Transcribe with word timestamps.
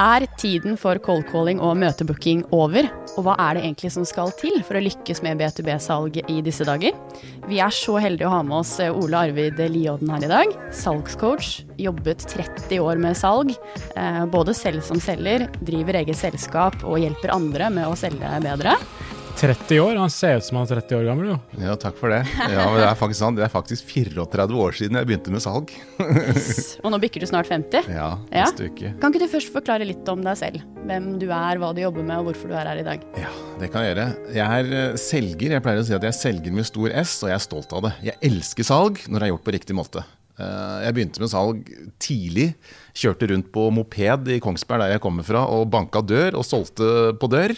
Er 0.00 0.24
tiden 0.40 0.78
for 0.80 0.96
cold 1.04 1.26
calling 1.28 1.58
og 1.60 1.74
møtebooking 1.76 2.46
over? 2.56 2.86
Og 3.18 3.26
hva 3.26 3.34
er 3.44 3.58
det 3.58 3.64
egentlig 3.66 3.90
som 3.92 4.06
skal 4.08 4.30
til 4.38 4.62
for 4.64 4.78
å 4.78 4.80
lykkes 4.80 5.20
med 5.26 5.36
B2B-salg 5.42 6.16
i 6.22 6.38
disse 6.46 6.64
dager? 6.64 6.96
Vi 7.50 7.58
er 7.60 7.74
så 7.74 7.98
heldige 8.00 8.30
å 8.30 8.32
ha 8.32 8.38
med 8.46 8.62
oss 8.62 8.72
eh, 8.80 8.88
Ole 8.88 9.26
Arvid 9.26 9.60
Liodden 9.60 10.08
her 10.14 10.24
i 10.24 10.30
dag. 10.30 10.56
Salgscoach. 10.72 11.66
Jobbet 11.76 12.24
30 12.32 12.80
år 12.80 13.02
med 13.02 13.18
salg. 13.20 13.52
Eh, 13.92 14.24
både 14.32 14.56
selv 14.56 14.80
som 14.88 15.04
selger, 15.04 15.50
driver 15.68 16.00
eget 16.00 16.16
selskap 16.16 16.80
og 16.80 16.96
hjelper 17.02 17.36
andre 17.36 17.68
med 17.76 17.90
å 17.90 17.98
selge 18.00 18.32
bedre. 18.46 18.78
30 19.40 19.80
år? 19.80 19.96
Han 19.96 20.10
ser 20.12 20.36
ut 20.36 20.44
som 20.44 20.58
han 20.58 20.66
er 20.66 20.82
30 20.82 20.98
år 20.98 21.06
gammel, 21.08 21.30
jo. 21.30 21.36
Ja, 21.62 21.72
takk 21.80 21.96
for 21.96 22.12
det. 22.12 22.18
Ja, 22.52 22.66
men 22.68 22.76
Det 22.82 22.88
er 22.90 22.98
faktisk 22.98 23.20
sant. 23.22 23.38
Det 23.40 23.46
er 23.46 23.52
faktisk 23.52 23.88
34 23.88 24.58
år 24.60 24.76
siden 24.76 24.98
jeg 25.00 25.08
begynte 25.08 25.32
med 25.32 25.40
salg. 25.40 25.72
Yes. 26.00 26.76
Og 26.84 26.92
nå 26.92 26.98
bikker 27.00 27.22
du 27.22 27.28
snart 27.30 27.48
50? 27.48 27.88
Ja, 27.88 28.10
neste 28.28 28.66
ja. 28.66 28.72
uke. 28.72 28.92
Kan 29.00 29.14
ikke 29.14 29.24
du 29.24 29.32
først 29.32 29.52
forklare 29.54 29.86
litt 29.88 30.08
om 30.12 30.20
deg 30.26 30.36
selv? 30.36 30.60
Hvem 30.84 31.08
du 31.22 31.26
er, 31.30 31.60
hva 31.62 31.72
du 31.72 31.80
jobber 31.80 32.04
med, 32.04 32.20
og 32.20 32.28
hvorfor 32.28 32.52
du 32.52 32.56
er 32.58 32.68
her 32.68 32.82
i 32.82 32.84
dag? 32.84 33.04
Ja, 33.16 33.32
det 33.62 33.70
kan 33.72 33.86
jeg 33.86 33.94
gjøre. 33.94 34.06
Jeg 34.36 34.60
er 34.60 34.72
eh, 34.82 35.00
selger. 35.00 35.56
Jeg 35.56 35.64
pleier 35.64 35.80
å 35.80 35.88
si 35.88 35.96
at 35.96 36.04
jeg 36.04 36.12
er 36.12 36.20
selger 36.20 36.56
med 36.60 36.68
stor 36.68 36.96
S, 37.00 37.14
og 37.24 37.32
jeg 37.32 37.38
er 37.38 37.44
stolt 37.46 37.76
av 37.78 37.86
det. 37.88 37.92
Jeg 38.10 38.20
elsker 38.30 38.68
salg 38.68 39.04
når 39.06 39.16
det 39.16 39.28
er 39.28 39.32
gjort 39.32 39.46
på 39.48 39.56
riktig 39.56 39.78
måte. 39.78 40.04
Eh, 40.40 40.76
jeg 40.84 40.96
begynte 40.96 41.24
med 41.24 41.32
salg 41.32 41.72
tidlig. 42.02 42.50
Kjørte 42.96 43.30
rundt 43.32 43.48
på 43.54 43.70
moped 43.72 44.28
i 44.34 44.40
Kongsberg, 44.42 44.84
der 44.84 44.98
jeg 44.98 45.04
kommer 45.04 45.26
fra, 45.26 45.46
og 45.48 45.70
banka 45.72 46.04
dør 46.04 46.42
og 46.42 46.46
solgte 46.46 47.14
på 47.20 47.32
dør. 47.32 47.56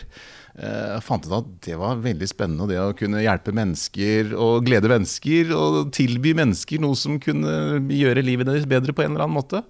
Eh, 0.59 0.89
jeg 0.97 1.05
fant 1.07 1.25
ut 1.25 1.39
at 1.39 1.49
det 1.65 1.79
var 1.81 2.03
veldig 2.05 2.29
spennende, 2.29 2.69
det 2.69 2.81
å 2.83 2.93
kunne 2.97 3.23
hjelpe 3.25 3.55
mennesker 3.57 4.35
og 4.37 4.67
glede 4.67 4.91
mennesker. 4.93 5.55
Og 5.57 5.93
tilby 5.97 6.35
mennesker 6.37 6.83
noe 6.83 6.99
som 6.99 7.21
kunne 7.23 7.81
gjøre 7.93 8.25
livet 8.25 8.51
deres 8.51 8.69
bedre 8.69 8.95
på 8.97 9.07
en 9.07 9.15
eller 9.15 9.27
annen 9.27 9.41
måte. 9.41 9.65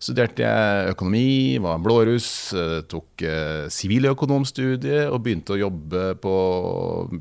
Studerte 0.00 0.40
jeg 0.40 0.92
økonomi, 0.94 1.58
var 1.60 1.80
blåruss, 1.84 2.54
eh, 2.56 2.80
tok 2.88 3.20
eh, 3.20 3.68
og 3.68 5.18
begynte 5.20 5.52
å 5.52 5.60
jobbe 5.60 6.04
på 6.16 6.34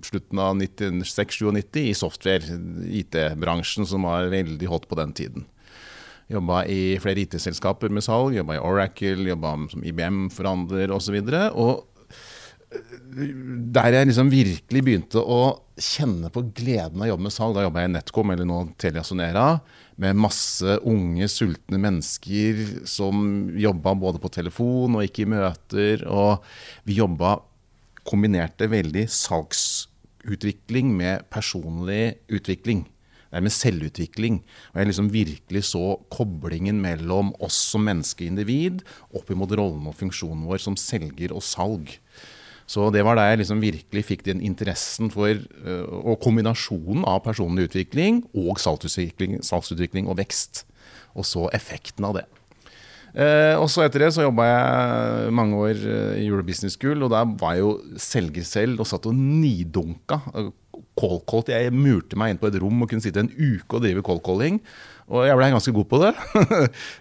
slutten 0.07 0.39
av 0.39 0.55
1996-97 0.55 1.81
i 1.83 1.93
software, 1.93 2.59
IT-bransjen, 2.87 3.85
som 3.85 4.07
var 4.07 4.31
veldig 4.31 4.71
hot 4.71 4.87
på 4.87 4.95
den 4.95 5.11
tiden. 5.11 5.45
Jobba 6.29 6.61
i 6.69 6.95
flere 7.01 7.25
IT-selskaper 7.25 7.89
med 7.89 8.05
salg, 8.05 8.35
jobba 8.37 8.55
i 8.55 8.61
Oracle, 8.61 9.27
jobba 9.27 9.55
som 9.71 9.83
IBM-forhandler 9.83 10.93
osv. 10.93 11.17
Og, 11.19 11.31
så 11.33 11.49
og 11.51 11.88
der 12.70 13.95
jeg 13.95 14.09
liksom 14.12 14.30
virkelig 14.30 14.81
begynte 14.86 15.22
å 15.22 15.42
kjenne 15.80 16.30
på 16.34 16.44
gleden 16.53 17.00
av 17.00 17.08
å 17.08 17.09
jobbe 17.14 17.25
med 17.25 17.34
salg, 17.34 17.56
da 17.56 17.64
jobba 17.66 17.81
jeg 17.81 17.89
i 17.89 17.94
Netcom, 17.95 18.34
eller 18.34 18.45
nå 18.45 18.59
Telia 18.80 19.03
Sonera, 19.06 19.45
med 20.00 20.20
masse 20.20 20.78
unge, 20.88 21.28
sultne 21.31 21.80
mennesker 21.81 22.62
som 22.88 23.50
jobba 23.59 23.95
både 24.00 24.22
på 24.22 24.31
telefon 24.31 25.00
og 25.00 25.08
ikke 25.08 25.25
i 25.25 25.31
møter. 25.34 26.06
Og 26.08 26.45
vi 26.88 27.00
jobba 27.02 27.40
kombinerte 28.08 28.70
veldig 28.72 29.08
salgsutvikling 29.12 30.94
med 30.95 31.25
personlig 31.34 32.20
utvikling. 32.31 32.86
Det 33.30 33.38
er 33.38 33.45
med 33.45 33.53
selvutvikling. 33.53 34.40
Og 34.72 34.80
jeg 34.80 34.90
liksom 34.90 35.12
virkelig 35.14 35.66
så 35.73 35.84
koblingen 36.14 36.80
mellom 36.81 37.34
oss 37.44 37.59
som 37.73 37.84
menneskeindivid 37.86 38.86
opp 39.17 39.30
imot 39.34 39.53
rollen 39.58 39.90
og 39.90 39.97
funksjonen 40.00 40.47
vår 40.50 40.64
som 40.64 40.78
selger 40.80 41.36
og 41.36 41.45
salg. 41.45 41.97
Så 42.70 42.92
det 42.94 43.02
var 43.06 43.17
da 43.17 43.25
jeg 43.31 43.42
liksom 43.42 43.64
virkelig 43.64 44.03
fikk 44.06 44.28
den 44.28 44.44
interessen 44.46 45.09
for 45.13 45.31
uh, 45.66 45.85
og 46.03 46.19
kombinasjonen 46.22 47.06
av 47.09 47.24
personlig 47.25 47.69
utvikling 47.72 48.22
og 48.38 48.59
salgsutvikling, 48.62 49.40
salgsutvikling, 49.46 50.09
og 50.09 50.19
vekst. 50.22 50.68
Og 51.18 51.25
så 51.25 51.47
effekten 51.58 52.06
av 52.06 52.19
det. 52.19 52.28
Eh, 53.09 53.56
og 53.58 53.66
så 53.74 53.81
etter 53.81 54.03
det 54.03 54.12
så 54.13 54.22
jobba 54.22 54.46
jeg 54.46 55.34
mange 55.34 55.58
år 55.58 55.79
uh, 55.81 56.13
i 56.19 56.28
Euro 56.28 56.46
Business 56.46 56.78
School, 56.78 57.02
og 57.02 57.09
der 57.09 57.25
var 57.41 57.58
jeg 57.58 57.66
jo 57.66 57.72
selger 57.97 58.46
selv 58.46 58.84
og 58.84 58.90
satt 58.90 59.09
og 59.09 59.18
nidunka. 59.18 60.22
Cold-call. 61.00 61.47
Jeg 61.50 61.74
murte 61.74 62.19
meg 62.19 62.35
inn 62.35 62.41
på 62.41 62.52
et 62.52 62.59
rom 62.62 62.85
og 62.85 62.91
kunne 62.91 63.03
sitte 63.03 63.24
en 63.24 63.31
uke 63.34 63.79
og 63.79 63.81
drive 63.81 64.06
cold-calling. 64.06 64.62
Og 65.09 65.25
jeg 65.25 65.38
ble 65.40 65.50
ganske 65.56 65.74
god 65.74 65.88
på 65.90 66.02
det. 66.03 66.14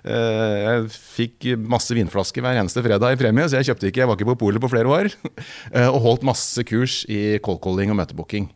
Eh, 0.08 0.58
jeg 0.62 0.84
fikk 0.92 1.46
masse 1.68 1.92
vinflasker 1.96 2.44
hver 2.44 2.56
eneste 2.56 2.80
fredag 2.84 3.12
i 3.12 3.18
premie, 3.20 3.44
så 3.50 3.58
jeg 3.58 3.68
kjøpte 3.68 3.88
ikke, 3.90 4.00
jeg 4.00 4.08
var 4.08 4.16
ikke 4.16 4.28
på 4.30 4.38
polet 4.44 4.62
på 4.62 4.70
flere 4.72 4.92
år. 4.92 5.10
Eh, 5.76 5.88
og 5.88 6.00
holdt 6.04 6.24
masse 6.26 6.62
kurs 6.66 7.02
i 7.10 7.36
cold 7.44 7.60
calling 7.64 7.92
og 7.92 7.98
møtebooking. 7.98 8.48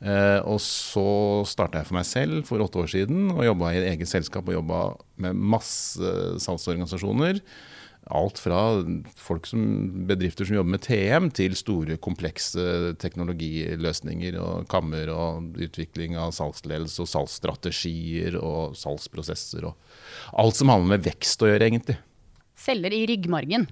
Eh, 0.00 0.40
og 0.48 0.60
så 0.64 1.04
starta 1.48 1.80
jeg 1.80 1.88
for 1.88 1.98
meg 1.98 2.06
selv 2.08 2.44
for 2.48 2.62
åtte 2.64 2.80
år 2.80 2.88
siden 2.92 3.30
og 3.34 3.44
jobba 3.44 3.72
i 3.72 3.80
et 3.80 3.88
eget 3.92 4.08
selskap 4.08 4.48
og 4.48 4.56
jobba 4.56 4.80
med 5.20 5.36
masse 5.56 6.12
salgsorganisasjoner. 6.44 7.40
Alt 8.08 8.40
fra 8.40 8.58
folk 9.20 9.44
som, 9.46 9.60
bedrifter 10.08 10.48
som 10.48 10.56
jobber 10.56 10.72
med 10.74 10.82
TM, 10.86 11.28
til 11.36 11.52
store, 11.58 11.98
komplekse 12.02 12.94
teknologiløsninger 13.02 14.38
og 14.40 14.64
kammer 14.72 15.12
og 15.12 15.60
utvikling 15.60 16.16
av 16.18 16.32
salgsledelse 16.34 17.04
og 17.04 17.10
salgsstrategier 17.12 18.38
og 18.40 18.78
salgsprosesser. 18.80 19.68
og 19.68 20.40
Alt 20.40 20.58
som 20.58 20.72
handler 20.72 20.96
med 20.96 21.04
vekst 21.06 21.44
å 21.44 21.52
gjøre, 21.52 21.68
egentlig. 21.68 22.00
Selger 22.58 22.96
i 22.96 23.04
ryggmargen? 23.12 23.68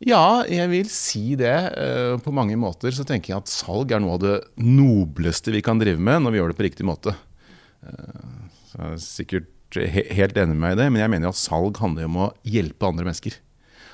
Ja, 0.00 0.40
jeg 0.48 0.72
vil 0.72 0.88
si 0.88 1.36
det. 1.36 1.56
Eh, 1.76 2.16
på 2.24 2.32
mange 2.32 2.56
måter 2.56 2.92
så 2.96 3.04
tenker 3.04 3.34
jeg 3.34 3.42
at 3.42 3.52
salg 3.52 3.92
er 3.92 4.00
noe 4.00 4.16
av 4.16 4.22
det 4.24 4.36
nobleste 4.64 5.52
vi 5.52 5.60
kan 5.64 5.80
drive 5.80 6.00
med 6.00 6.24
når 6.24 6.32
vi 6.32 6.40
gjør 6.40 6.52
det 6.54 6.60
på 6.60 6.66
riktig 6.70 6.86
måte. 6.88 7.12
Eh, 7.84 8.30
så 8.70 8.80
det 8.80 8.86
er 8.94 9.02
sikkert 9.04 9.50
helt 9.78 10.36
enig 10.36 10.56
med 10.56 10.62
meg 10.64 10.74
i 10.74 10.80
det, 10.80 10.88
men 10.90 11.02
jeg 11.02 11.12
mener 11.12 11.30
at 11.30 11.38
salg 11.38 11.78
handler 11.78 12.08
om 12.08 12.18
å 12.24 12.32
hjelpe 12.42 12.88
andre 12.88 13.06
mennesker. 13.06 13.36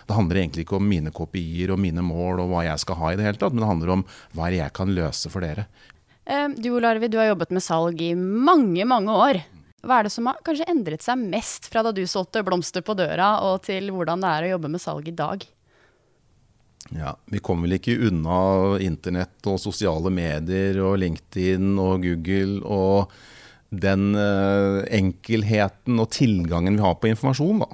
Det 0.06 0.14
handler 0.14 0.40
egentlig 0.40 0.64
ikke 0.66 0.78
om 0.78 0.86
mine 0.86 1.10
kopier 1.14 1.72
og 1.74 1.82
mine 1.82 2.04
mål 2.04 2.44
og 2.44 2.52
hva 2.52 2.62
jeg 2.68 2.82
skal 2.84 2.98
ha 3.00 3.10
i 3.12 3.18
det 3.18 3.26
hele 3.26 3.40
tatt, 3.40 3.52
men 3.52 3.64
det 3.64 3.70
handler 3.72 3.92
om 3.96 4.06
hva 4.38 4.50
jeg 4.54 4.72
kan 4.76 4.94
løse 4.94 5.32
for 5.32 5.42
dere. 5.42 5.66
Du 6.56 6.70
du 6.70 6.86
Arvid, 6.86 7.10
du 7.10 7.18
har 7.18 7.28
jobbet 7.30 7.52
med 7.54 7.62
salg 7.62 8.00
i 8.02 8.14
mange, 8.14 8.84
mange 8.86 9.12
år. 9.14 9.42
Hva 9.86 10.00
er 10.00 10.06
det 10.06 10.14
som 10.14 10.26
har 10.26 10.40
kanskje 10.46 10.66
endret 10.70 11.04
seg 11.04 11.20
mest 11.20 11.68
fra 11.70 11.84
da 11.86 11.92
du 11.94 12.02
solgte 12.10 12.42
blomster 12.46 12.82
på 12.86 12.96
døra, 12.98 13.36
og 13.46 13.62
til 13.66 13.92
hvordan 13.94 14.22
det 14.22 14.32
er 14.32 14.46
å 14.46 14.50
jobbe 14.56 14.72
med 14.74 14.82
salg 14.82 15.06
i 15.10 15.14
dag? 15.14 15.46
Ja, 16.94 17.16
Vi 17.26 17.42
kommer 17.42 17.66
vel 17.66 17.78
ikke 17.80 17.98
unna 18.08 18.78
internett 18.82 19.46
og 19.50 19.58
sosiale 19.58 20.10
medier 20.14 20.78
og 20.86 21.00
LinkedIn 21.02 21.74
og 21.82 22.06
Google 22.06 22.60
og 22.62 23.16
den 23.70 24.14
eh, 24.14 24.84
enkelheten 24.98 25.98
og 26.02 26.10
tilgangen 26.14 26.78
vi 26.78 26.84
har 26.84 26.96
på 27.00 27.10
informasjon. 27.10 27.64
da. 27.64 27.70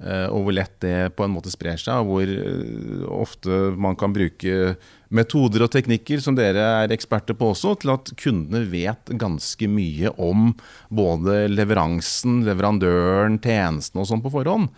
Eh, 0.00 0.26
og 0.32 0.46
hvor 0.46 0.54
lett 0.56 0.78
det 0.80 1.12
på 1.12 1.26
en 1.26 1.34
måte 1.34 1.52
sprer 1.52 1.76
seg, 1.80 2.00
og 2.00 2.08
hvor 2.08 2.30
eh, 2.32 3.04
ofte 3.12 3.58
man 3.76 3.98
kan 4.00 4.14
bruke 4.16 4.78
metoder 5.12 5.66
og 5.66 5.72
teknikker 5.74 6.22
som 6.22 6.36
dere 6.38 6.62
er 6.84 6.94
eksperter 6.94 7.36
på 7.36 7.50
også, 7.52 7.74
til 7.82 7.92
at 7.92 8.12
kundene 8.20 8.62
vet 8.70 9.12
ganske 9.20 9.68
mye 9.68 10.12
om 10.22 10.54
både 10.88 11.42
leveransen, 11.50 12.40
leverandøren, 12.46 13.36
tjenesten 13.44 14.00
og 14.00 14.08
sånn 14.08 14.22
på 14.24 14.32
forhånd. 14.32 14.70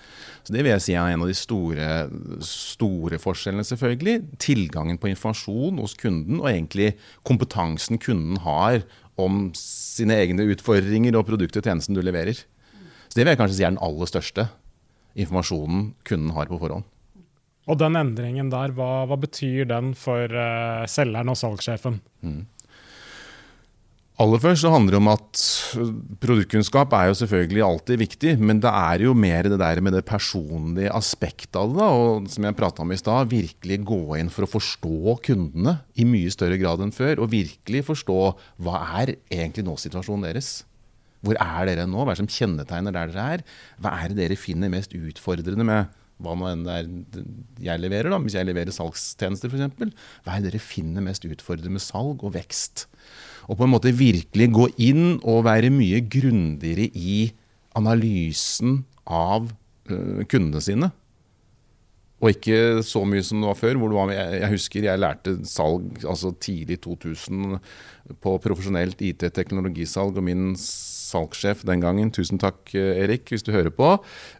Så 0.42 0.56
Det 0.56 0.64
vil 0.64 0.72
jeg 0.72 0.84
si 0.88 0.96
er 0.98 1.12
en 1.12 1.22
av 1.22 1.30
de 1.30 1.38
store, 1.38 1.90
store 2.42 3.20
forskjellene, 3.22 3.66
selvfølgelig. 3.68 4.16
Tilgangen 4.42 4.98
på 4.98 5.12
informasjon 5.12 5.78
hos 5.78 5.94
kunden, 6.00 6.40
og 6.42 6.50
egentlig 6.50 6.96
kompetansen 7.22 8.02
kunden 8.02 8.42
har 8.42 8.82
om 9.20 9.50
sine 9.58 10.16
egne 10.22 10.46
utfordringer 10.54 11.16
og 11.18 11.26
produktet 11.28 11.60
og 11.60 11.68
tjenesten 11.68 11.96
du 11.96 12.02
leverer. 12.04 12.38
Så 13.08 13.18
Det 13.18 13.24
vil 13.24 13.32
jeg 13.34 13.40
kanskje 13.42 13.58
si 13.58 13.64
er 13.66 13.74
den 13.74 13.84
aller 13.84 14.08
største 14.08 14.48
informasjonen 15.12 15.92
kunden 16.08 16.32
har 16.32 16.48
på 16.48 16.58
forhånd. 16.60 16.86
Og 17.70 17.78
den 17.78 17.98
endringen 17.98 18.48
der, 18.50 18.72
hva, 18.74 19.04
hva 19.06 19.18
betyr 19.20 19.68
den 19.70 19.92
for 19.98 20.26
uh, 20.32 20.82
selgeren 20.90 21.30
og 21.30 21.38
salgssjefen? 21.38 22.00
Mm. 22.24 22.40
Aller 24.22 24.38
først 24.38 24.62
så 24.62 24.70
handler 24.70 24.94
det 24.94 24.98
om 25.00 25.08
at 25.10 25.40
produktkunnskap 26.22 26.92
er 26.94 27.08
jo 27.08 27.14
selvfølgelig 27.18 27.62
alltid 27.66 27.98
viktig, 27.98 28.34
men 28.38 28.60
det 28.62 28.70
er 28.70 29.02
jo 29.08 29.14
mer 29.18 29.48
det 29.50 29.58
der 29.58 29.80
med 29.82 29.96
det 29.96 30.04
personlige 30.06 30.92
aspektet 30.94 31.58
av 31.58 31.72
det. 31.72 31.78
Da, 31.80 31.88
og 31.90 32.28
som 32.30 32.46
jeg 32.46 32.58
prata 32.58 32.84
om 32.84 32.92
i 32.94 32.98
stad, 33.00 33.32
virkelig 33.32 33.80
gå 33.88 34.02
inn 34.20 34.30
for 34.30 34.46
å 34.46 34.50
forstå 34.52 35.16
kundene 35.26 35.80
i 35.98 36.06
mye 36.06 36.30
større 36.30 36.60
grad 36.60 36.84
enn 36.84 36.94
før. 36.94 37.24
Og 37.24 37.32
virkelig 37.32 37.82
forstå 37.88 38.18
hva 38.62 38.84
er 39.00 39.16
egentlig 39.32 39.66
nå 39.66 39.74
situasjonen 39.80 40.28
deres. 40.28 40.52
Hvor 41.22 41.38
er 41.42 41.72
dere 41.72 41.88
nå? 41.90 42.04
Hva 42.04 42.12
er 42.12 42.20
det 42.20 42.22
som 42.22 42.30
kjennetegner 42.36 42.94
der 42.94 43.10
dere 43.10 43.26
er? 43.38 43.44
Hva 43.82 43.96
er 43.96 44.12
det 44.12 44.20
dere 44.20 44.38
finner 44.38 44.70
mest 44.70 44.94
utfordrende 44.94 45.66
med 45.66 45.98
hva 46.22 46.36
nå 46.38 46.48
enn 46.50 46.64
det 46.66 46.78
er 46.78 46.88
jeg 47.62 47.82
leverer, 47.82 48.10
da, 48.12 48.20
hvis 48.22 48.38
jeg 48.38 48.48
leverer 48.48 48.74
salgstjenester 48.74 49.50
f.eks. 49.52 49.92
Hva 50.24 50.36
er 50.36 50.44
det 50.44 50.52
dere 50.52 50.62
finner 50.62 51.04
mest 51.04 51.26
utfordrende 51.28 51.76
med 51.76 51.84
salg 51.84 52.22
og 52.24 52.34
vekst? 52.38 52.86
og 53.50 53.58
på 53.58 53.66
en 53.66 53.72
måte 53.74 53.94
virkelig 53.96 54.48
gå 54.54 54.66
inn 54.82 55.04
og 55.18 55.44
være 55.48 55.72
mye 55.74 56.02
grundigere 56.10 56.88
i 56.94 57.32
analysen 57.78 58.82
av 59.08 59.48
uh, 59.48 60.22
kundene 60.30 60.62
sine. 60.62 60.90
Og 62.22 62.36
ikke 62.36 62.84
så 62.86 63.02
mye 63.08 63.24
som 63.26 63.42
det 63.42 63.48
var 63.48 63.58
før. 63.58 63.80
hvor 63.82 63.94
var, 63.96 64.12
jeg, 64.14 64.42
jeg 64.44 64.52
husker 64.52 64.84
jeg 64.86 65.02
lærte 65.02 65.34
salg 65.48 66.04
altså 66.06 66.30
tidlig 66.38 66.78
2000 66.84 67.56
på 68.22 68.36
profesjonelt 68.44 69.02
IT-teknologisalg. 69.02 70.20
Og 70.20 70.28
min 70.28 70.52
salgssjef 71.12 71.64
den 71.68 71.84
gangen, 71.84 72.10
tusen 72.14 72.40
takk 72.42 72.72
Erik, 72.74 73.28
hvis 73.30 73.44
du 73.46 73.52
hører 73.54 73.72
på. 73.74 73.94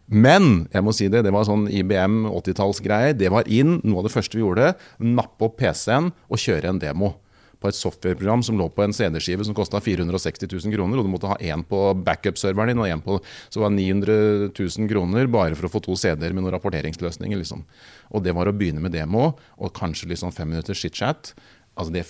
Men 0.09 0.65
jeg 0.73 0.85
må 0.85 0.93
si 0.95 1.09
det, 1.13 1.23
det 1.25 1.33
var 1.33 1.47
sånn 1.47 1.69
IBM 1.71 2.23
80-tallsgreier. 2.33 3.17
Det 3.17 3.31
var 3.33 3.47
inn. 3.47 3.79
Noe 3.85 4.01
av 4.01 4.09
det 4.09 4.15
første 4.15 4.39
vi 4.39 4.43
gjorde, 4.43 4.73
nappe 5.01 5.47
opp 5.47 5.59
PC-en 5.61 6.11
og 6.11 6.41
kjøre 6.41 6.73
en 6.73 6.81
demo 6.81 7.15
på 7.63 7.71
et 7.71 7.77
softwareprogram 7.77 8.43
som 8.43 8.57
lå 8.59 8.67
på 8.75 8.83
en 8.83 8.93
CD-skive 8.95 9.45
som 9.47 9.55
kosta 9.55 9.79
460 9.83 10.49
000 10.51 10.75
kroner, 10.75 10.99
og 10.99 11.07
du 11.07 11.11
måtte 11.13 11.31
ha 11.31 11.37
én 11.39 11.63
på 11.67 11.79
backup-serveren 12.03 12.73
din 12.73 12.83
og 12.83 12.89
én 12.91 13.03
på 13.03 13.21
Så 13.53 13.63
var 13.63 13.71
900 13.71 14.51
000 14.51 14.89
kroner 14.91 15.31
bare 15.31 15.55
for 15.55 15.69
å 15.69 15.71
få 15.71 15.83
to 15.85 15.95
CD-er 15.95 16.35
med 16.35 16.43
noen 16.43 16.57
rapporteringsløsninger. 16.57 17.39
liksom. 17.39 17.63
Og 18.11 18.23
det 18.23 18.35
var 18.35 18.51
å 18.51 18.55
begynne 18.55 18.83
med 18.83 18.91
demo 18.91 19.31
og 19.57 19.73
kanskje 19.73 20.11
sånn 20.19 20.35
fem 20.35 20.51
minutter 20.51 20.75
chit-chat. 20.75 21.33
Altså 21.77 21.93
det 21.95 22.03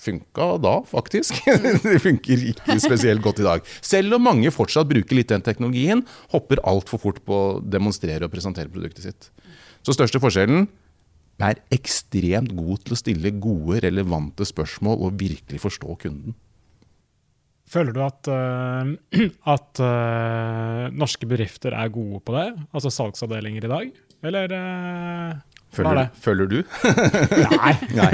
funka 0.00 0.48
da, 0.62 0.74
faktisk. 0.88 1.38
det 1.84 1.96
funker 2.02 2.44
ikke 2.52 2.78
spesielt 2.82 3.24
godt 3.24 3.42
i 3.42 3.46
dag. 3.46 3.72
Selv 3.84 4.16
om 4.16 4.26
mange 4.30 4.52
fortsatt 4.54 4.90
bruker 4.90 5.18
litt 5.18 5.32
den 5.32 5.44
teknologien, 5.46 6.04
hopper 6.34 6.62
altfor 6.68 7.02
fort 7.02 7.22
på 7.26 7.40
å 7.40 7.56
demonstrere 7.60 8.26
og 8.26 8.34
presentere 8.34 8.72
produktet 8.72 9.06
sitt. 9.06 9.30
Så 9.86 9.96
største 9.96 10.20
forskjellen 10.22 10.68
er 11.40 11.60
ekstremt 11.72 12.52
god 12.56 12.84
til 12.84 12.94
å 12.94 13.00
stille 13.00 13.32
gode, 13.40 13.80
relevante 13.86 14.44
spørsmål 14.48 15.06
og 15.06 15.18
virkelig 15.20 15.62
forstå 15.62 15.96
kunden. 16.02 16.36
Føler 17.70 17.94
du 17.94 18.00
at, 18.02 18.26
uh, 18.26 18.90
at 19.54 19.82
uh, 19.82 20.88
norske 20.90 21.28
bedrifter 21.30 21.76
er 21.76 21.92
gode 21.94 22.18
på 22.26 22.34
det? 22.34 22.48
Altså 22.74 22.90
salgsavdelinger 22.92 23.66
i 23.66 23.72
dag? 23.72 24.00
Eller 24.26 24.52
uh, 24.52 25.38
Føler, 25.70 26.08
føler, 26.18 26.48
du? 26.50 26.56
Nei. 26.82 27.74
Nei. 28.00 28.08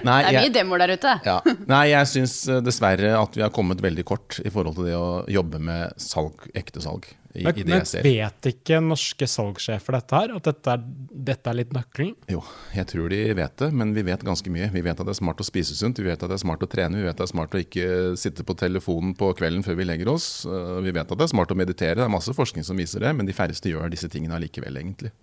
Nei. 0.00 0.20
det 0.24 0.30
er 0.30 0.38
mye 0.38 0.52
demoer 0.54 0.80
der 0.80 0.94
ute. 0.96 1.16
Ja. 1.26 1.38
Nei, 1.68 1.82
jeg 1.92 2.08
syns 2.08 2.36
dessverre 2.64 3.12
at 3.18 3.36
vi 3.36 3.44
har 3.44 3.52
kommet 3.52 3.82
veldig 3.84 4.04
kort 4.08 4.38
i 4.40 4.52
forhold 4.52 4.78
til 4.78 4.88
det 4.88 4.96
å 4.96 5.10
jobbe 5.28 5.60
med 5.60 5.92
salg, 6.00 6.48
ekte 6.56 6.80
salg. 6.84 7.10
I, 7.34 7.44
men, 7.44 7.58
i 7.58 7.64
men 7.64 7.84
vet 8.04 8.48
ikke 8.50 8.78
norske 8.84 9.26
salgssjefer 9.28 9.96
dette 9.96 10.18
her? 10.18 10.32
At 10.36 10.48
dette 10.50 10.74
er, 10.74 10.82
dette 11.30 11.48
er, 11.48 11.56
litt 11.62 11.70
nøkkelen? 11.72 12.12
Jo, 12.32 12.42
jeg 12.76 12.88
tror 12.90 13.08
de 13.12 13.20
vet 13.38 13.54
det, 13.62 13.70
men 13.80 13.94
vi 13.96 14.04
vet 14.04 14.24
ganske 14.26 14.52
mye. 14.52 14.68
Vi 14.74 14.82
vet 14.84 15.00
at 15.00 15.08
det 15.08 15.14
er 15.14 15.20
smart 15.20 15.40
å 15.40 15.46
spise 15.48 15.76
sunt, 15.78 16.00
vi 16.00 16.10
vet 16.10 16.20
at 16.20 16.28
det 16.28 16.36
er 16.36 16.44
smart 16.44 16.64
å 16.64 16.68
trene, 16.68 17.00
vi 17.00 17.06
vet 17.06 17.14
at 17.14 17.22
det 17.22 17.28
er 17.30 17.32
smart 17.32 17.56
å 17.56 17.62
ikke 17.62 17.86
sitte 18.20 18.44
på 18.44 18.56
telefonen 18.60 19.16
på 19.16 19.30
kvelden 19.38 19.64
før 19.64 19.80
vi 19.80 19.88
legger 19.88 20.12
oss. 20.12 20.28
Eh, 20.44 20.74
vi 20.84 20.92
vet 20.92 21.08
at 21.08 21.16
det 21.16 21.28
er 21.28 21.32
smart 21.32 21.54
å 21.54 21.56
meditere, 21.56 21.96
det 22.02 22.04
er 22.04 22.12
masse 22.12 22.36
forskning 22.36 22.68
som 22.68 22.80
viser 22.80 23.04
det, 23.04 23.14
men 23.16 23.28
de 23.28 23.36
færreste 23.36 23.72
gjør 23.72 23.92
disse 23.92 24.12
tingene 24.12 24.36
allikevel, 24.36 24.76
egentlig. 24.82 25.14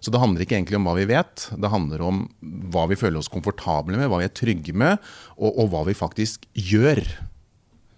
Så 0.00 0.12
det 0.12 0.20
handler 0.22 0.44
ikke 0.44 0.56
egentlig 0.56 0.78
om 0.78 0.86
hva 0.88 0.94
vi 0.96 1.08
vet, 1.10 1.48
det 1.60 1.70
handler 1.72 2.04
om 2.06 2.22
hva 2.72 2.86
vi 2.88 2.96
føler 2.96 3.20
oss 3.20 3.28
komfortable 3.32 3.98
med, 4.00 4.08
hva 4.08 4.22
vi 4.22 4.28
er 4.28 4.32
trygge 4.32 4.72
med, 4.72 4.96
og, 5.36 5.50
og 5.50 5.72
hva 5.74 5.82
vi 5.90 5.96
faktisk 5.96 6.46
gjør. 6.56 7.04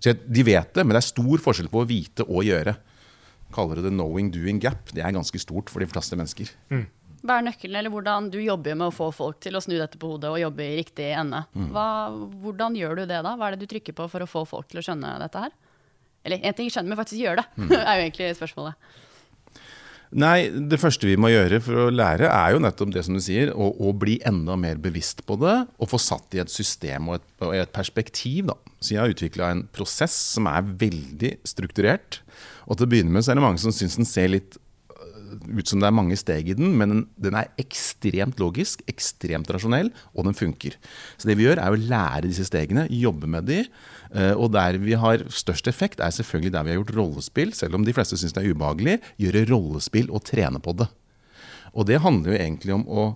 Så 0.02 0.16
De 0.26 0.42
vet 0.42 0.72
det, 0.74 0.82
men 0.82 0.96
det 0.96 1.04
er 1.04 1.12
stor 1.12 1.44
forskjell 1.44 1.70
på 1.70 1.84
å 1.84 1.86
vite 1.88 2.26
og 2.26 2.42
gjøre 2.48 2.74
kaller 3.52 3.78
det 3.78 3.82
the 3.82 3.92
knowing 3.92 4.32
doing 4.32 4.58
gap. 4.58 4.90
Det 4.92 5.04
er 5.04 5.14
ganske 5.14 5.38
stort 5.40 5.70
for 5.70 5.84
de 5.84 5.88
fleste 5.90 6.18
mennesker. 6.18 6.50
Mm. 6.72 6.86
Hva 7.22 7.38
er 7.38 7.46
nøkkelen, 7.46 7.78
eller 7.78 7.92
hvordan 7.94 8.30
du 8.32 8.40
jobber 8.42 8.74
med 8.74 8.88
å 8.88 8.94
få 8.94 9.12
folk 9.14 9.38
til 9.44 9.54
å 9.54 9.62
snu 9.62 9.76
dette 9.76 10.00
på 10.00 10.14
hodet 10.14 10.32
og 10.32 10.40
jobbe 10.42 10.64
i 10.64 10.78
riktig 10.80 11.12
ende? 11.14 11.44
Mm. 11.54 11.68
Hva, 11.74 11.86
hvordan 12.42 12.78
gjør 12.78 12.98
du 12.98 13.04
det 13.04 13.20
da? 13.22 13.36
Hva 13.38 13.48
er 13.48 13.54
det 13.54 13.62
du 13.62 13.70
trykker 13.70 13.94
på 13.98 14.08
for 14.10 14.24
å 14.24 14.30
få 14.30 14.42
folk 14.48 14.72
til 14.72 14.82
å 14.82 14.84
skjønne 14.88 15.14
dette 15.22 15.44
her? 15.44 15.54
Eller 16.26 16.42
én 16.42 16.56
ting 16.58 16.70
skjønner, 16.70 16.90
men 16.90 16.98
faktisk 16.98 17.22
gjør 17.22 17.42
det, 17.42 17.46
mm. 17.54 17.70
er 17.78 17.92
jo 18.00 18.06
egentlig 18.08 18.32
spørsmålet. 18.40 18.90
Nei, 20.12 20.50
det 20.52 20.76
første 20.76 21.08
vi 21.08 21.16
må 21.16 21.30
gjøre 21.32 21.58
for 21.64 21.86
å 21.86 21.92
lære, 21.92 22.28
er 22.28 22.52
jo 22.52 22.60
nettopp 22.60 22.90
det 22.92 23.04
som 23.06 23.16
du 23.16 23.22
sier, 23.24 23.52
å, 23.56 23.70
å 23.72 23.94
bli 23.96 24.18
enda 24.28 24.58
mer 24.60 24.80
bevisst 24.82 25.24
på 25.28 25.38
det. 25.40 25.54
Og 25.80 25.88
få 25.88 26.00
satt 26.02 26.36
i 26.36 26.42
et 26.42 26.52
system 26.52 27.08
og 27.08 27.16
et, 27.16 27.28
og 27.40 27.54
et 27.56 27.72
perspektiv. 27.72 28.50
Da. 28.50 28.58
Så 28.82 28.92
jeg 28.92 29.00
har 29.00 29.14
utvikla 29.14 29.52
en 29.54 29.64
prosess 29.72 30.16
som 30.34 30.50
er 30.50 30.68
veldig 30.84 31.38
strukturert. 31.48 32.20
Og 32.68 32.76
til 32.76 32.86
å 32.86 32.92
begynne 32.92 33.14
med 33.14 33.24
så 33.24 33.32
er 33.32 33.40
det 33.40 33.46
mange 33.46 33.62
som 33.62 33.72
syns 33.74 33.96
den 33.98 34.08
ser 34.08 34.34
litt 34.34 34.60
ut 35.32 35.68
som 35.68 35.82
det 35.82 35.88
er 35.88 35.94
mange 35.96 36.16
steg 36.20 36.50
i 36.52 36.56
den, 36.58 36.74
men 36.78 37.04
den 37.20 37.36
er 37.38 37.50
ekstremt 37.60 38.40
logisk, 38.42 38.82
ekstremt 38.90 39.50
rasjonell, 39.52 39.90
og 40.12 40.28
den 40.28 40.36
funker. 40.36 40.76
Så 41.16 41.28
det 41.28 41.36
vi 41.40 41.46
gjør, 41.48 41.62
er 41.62 41.74
å 41.74 41.80
lære 41.80 42.28
disse 42.28 42.46
stegene, 42.48 42.86
jobbe 42.92 43.30
med 43.30 43.48
de. 43.50 43.62
Øh, 44.12 44.34
og 44.36 44.52
der 44.56 44.78
vi 44.82 44.96
har 44.98 45.26
størst 45.32 45.70
effekt, 45.70 46.02
er 46.02 46.14
selvfølgelig 46.14 46.54
der 46.54 46.66
vi 46.66 46.74
har 46.74 46.80
gjort 46.82 46.96
rollespill, 46.98 47.54
selv 47.56 47.78
om 47.78 47.86
de 47.86 47.96
fleste 47.96 48.18
syns 48.20 48.36
det 48.36 48.44
er 48.44 48.54
ubehagelig, 48.54 48.98
gjøre 49.22 49.46
rollespill 49.50 50.12
og 50.12 50.24
trene 50.28 50.62
på 50.62 50.76
det. 50.82 50.88
Og 51.72 51.88
det 51.88 52.02
handler 52.04 52.34
jo 52.34 52.40
egentlig 52.40 52.74
om 52.76 52.86
å 52.88 53.06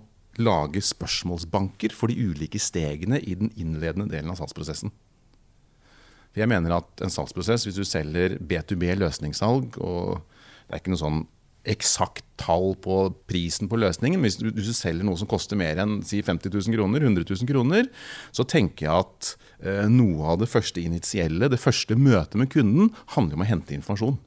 lage 0.41 0.81
spørsmålsbanker 0.85 1.93
for 1.97 2.11
de 2.11 2.29
ulike 2.29 2.59
stegene 2.61 3.19
i 3.21 3.35
den 3.37 3.51
innledende 3.57 4.09
delen 4.11 4.31
av 4.33 4.39
salgsprosessen. 4.39 4.93
For 6.31 6.43
jeg 6.43 6.51
mener 6.51 6.75
at 6.75 7.01
en 7.01 7.13
salgsprosess, 7.13 7.65
hvis 7.65 7.79
du 7.79 7.85
selger 7.87 8.37
B2B 8.37 8.91
løsningssalg, 8.99 9.79
og 9.81 10.21
det 10.67 10.75
er 10.75 10.81
ikke 10.83 10.93
noe 10.93 11.01
sånn 11.01 11.23
eksakt 11.67 12.25
tall 12.39 12.75
på 12.81 12.99
prisen 13.29 13.69
på 13.69 13.79
løsningen, 13.81 14.21
hvis 14.23 14.37
du, 14.39 14.47
hvis 14.53 14.69
du 14.69 14.75
selger 14.77 15.07
noe 15.07 15.19
som 15.19 15.29
koster 15.29 15.59
mer 15.59 15.79
enn 15.81 15.99
si 16.05 16.21
50 16.23 16.53
000 16.53 16.77
kroner, 16.77 17.03
100 17.03 17.25
000 17.27 17.49
kroner, 17.49 17.89
så 18.35 18.45
tenker 18.47 18.87
jeg 18.87 19.07
at 19.07 19.33
eh, 19.63 19.85
noe 19.91 20.33
av 20.33 20.39
det 20.43 20.49
første 20.51 20.83
initielle, 20.83 21.49
det 21.51 21.61
første 21.61 21.97
møtet 21.97 22.39
med 22.39 22.51
kunden, 22.53 22.93
handler 23.15 23.39
om 23.39 23.45
å 23.45 23.49
hente 23.49 23.75
informasjon. 23.77 24.19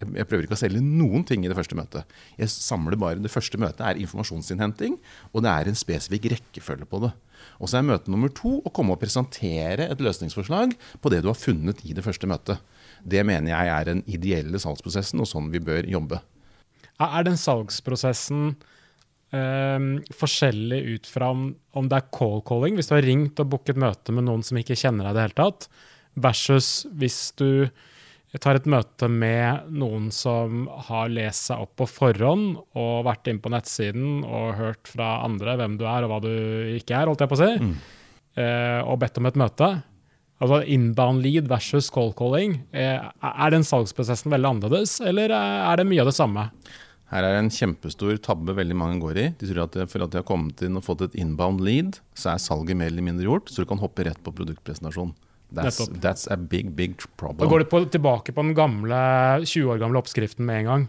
Jeg, 0.00 0.14
jeg 0.16 0.28
prøver 0.28 0.46
ikke 0.46 0.56
å 0.56 0.62
selge 0.62 0.82
noen 0.84 1.26
ting 1.28 1.44
i 1.44 1.50
det 1.52 1.56
første 1.58 1.76
møtet. 1.76 2.14
Jeg 2.40 2.52
samler 2.54 2.96
bare, 3.00 3.20
Det 3.20 3.32
første 3.32 3.60
møtet 3.60 3.84
er 3.84 4.00
informasjonsinnhenting, 4.00 4.96
og 5.34 5.44
det 5.44 5.52
er 5.52 5.68
en 5.68 5.78
spesifikk 5.78 6.30
rekkefølge 6.32 6.88
på 6.88 7.02
det. 7.04 7.12
Og 7.60 7.68
så 7.68 7.78
er 7.78 7.88
møte 7.88 8.12
nummer 8.12 8.32
to 8.32 8.58
å 8.64 8.72
komme 8.72 8.96
og 8.96 9.00
presentere 9.02 9.88
et 9.88 10.00
løsningsforslag 10.00 10.74
på 11.00 11.12
det 11.12 11.22
du 11.22 11.30
har 11.30 11.38
funnet 11.38 11.84
i 11.84 11.94
det 11.96 12.04
første 12.04 12.28
møtet. 12.28 12.60
Det 13.04 13.22
mener 13.24 13.52
jeg 13.52 13.72
er 13.72 13.88
den 13.88 14.02
ideelle 14.08 14.60
salgsprosessen, 14.60 15.20
og 15.20 15.28
sånn 15.28 15.52
vi 15.52 15.60
bør 15.64 15.88
jobbe. 15.88 16.20
Er 17.00 17.24
den 17.24 17.38
salgsprosessen 17.40 18.50
eh, 19.32 19.86
forskjellig 20.16 20.80
ut 20.94 21.10
fra 21.10 21.30
om, 21.34 21.46
om, 21.76 21.88
det 21.88 22.00
er 22.00 22.10
call 22.14 22.42
calling, 22.46 22.76
hvis 22.78 22.90
du 22.90 22.96
har 22.96 23.06
ringt 23.06 23.40
og 23.40 23.54
booket 23.54 23.80
møte 23.80 24.14
med 24.14 24.28
noen 24.28 24.44
som 24.46 24.60
ikke 24.60 24.78
kjenner 24.78 25.08
deg 25.08 25.14
i 25.14 25.18
det 25.18 25.28
hele 25.28 25.40
tatt, 25.40 25.70
versus 26.20 26.70
hvis 26.98 27.30
du 27.38 27.70
tar 28.38 28.60
et 28.60 28.68
møte 28.70 29.08
med 29.10 29.70
noen 29.74 30.10
som 30.14 30.66
har 30.86 31.10
lest 31.10 31.48
seg 31.48 31.64
opp 31.64 31.72
på 31.80 31.88
forhånd 31.90 32.60
og 32.78 33.06
vært 33.08 33.26
inne 33.30 33.42
på 33.42 33.50
nettsiden 33.50 34.20
og 34.22 34.54
hørt 34.58 34.90
fra 34.90 35.16
andre 35.26 35.56
hvem 35.58 35.74
du 35.80 35.86
er 35.90 36.06
og 36.06 36.12
hva 36.12 36.20
du 36.22 36.30
ikke 36.76 36.94
er, 36.94 37.10
holdt 37.10 37.24
jeg 37.24 37.32
på 37.32 37.38
å 37.38 37.40
si, 37.40 37.54
mm. 37.58 37.72
eh, 38.42 38.80
og 38.84 39.00
bedt 39.02 39.18
om 39.18 39.30
et 39.30 39.40
møte. 39.40 39.70
Altså 40.40 40.60
Inbound 40.72 41.24
lead 41.24 41.50
versus 41.50 41.90
call 41.92 42.14
calling. 42.16 42.60
Eh, 42.70 43.02
er 43.02 43.52
den 43.52 43.66
salgsprosessen 43.66 44.32
veldig 44.32 44.54
annerledes, 44.54 45.00
eller 45.04 45.34
er 45.34 45.80
det 45.80 45.88
mye 45.90 46.04
av 46.04 46.12
det 46.12 46.16
samme? 46.16 46.46
Her 47.10 47.26
er 47.26 47.40
en 47.40 47.50
kjempestor 47.50 48.20
tabbe 48.22 48.54
veldig 48.54 48.76
mange 48.78 49.00
går 49.02 49.18
i. 49.18 49.24
De 49.40 49.48
tror 49.48 49.64
at 49.64 49.78
for 49.90 50.04
at 50.04 50.12
de 50.12 50.20
har 50.20 50.26
kommet 50.28 50.62
inn 50.62 50.78
og 50.78 50.84
fått 50.86 51.02
et 51.08 51.16
inbound 51.18 51.62
lead, 51.66 51.98
så 52.14 52.34
er 52.34 52.42
salget 52.42 52.78
mer 52.78 52.92
eller 52.92 53.06
mindre 53.06 53.26
gjort, 53.26 53.50
så 53.50 53.64
du 53.64 53.70
kan 53.70 53.82
hoppe 53.82 54.06
rett 54.06 54.20
på 54.22 54.34
produktpresentasjon. 54.36 55.10
That's, 55.50 55.82
that's, 55.98 56.28
a 56.30 56.36
big, 56.36 56.70
big 56.78 56.94
problem. 57.18 57.40
Da 57.42 57.50
går 57.50 57.64
du 57.64 57.70
på, 57.72 57.80
tilbake 57.90 58.30
på 58.30 58.44
den 58.44 58.54
gamle, 58.54 59.00
20 59.42 59.72
år 59.72 59.80
gamle 59.82 59.98
oppskriften 59.98 60.46
med 60.46 60.62
en 60.62 60.68
gang. 60.68 60.84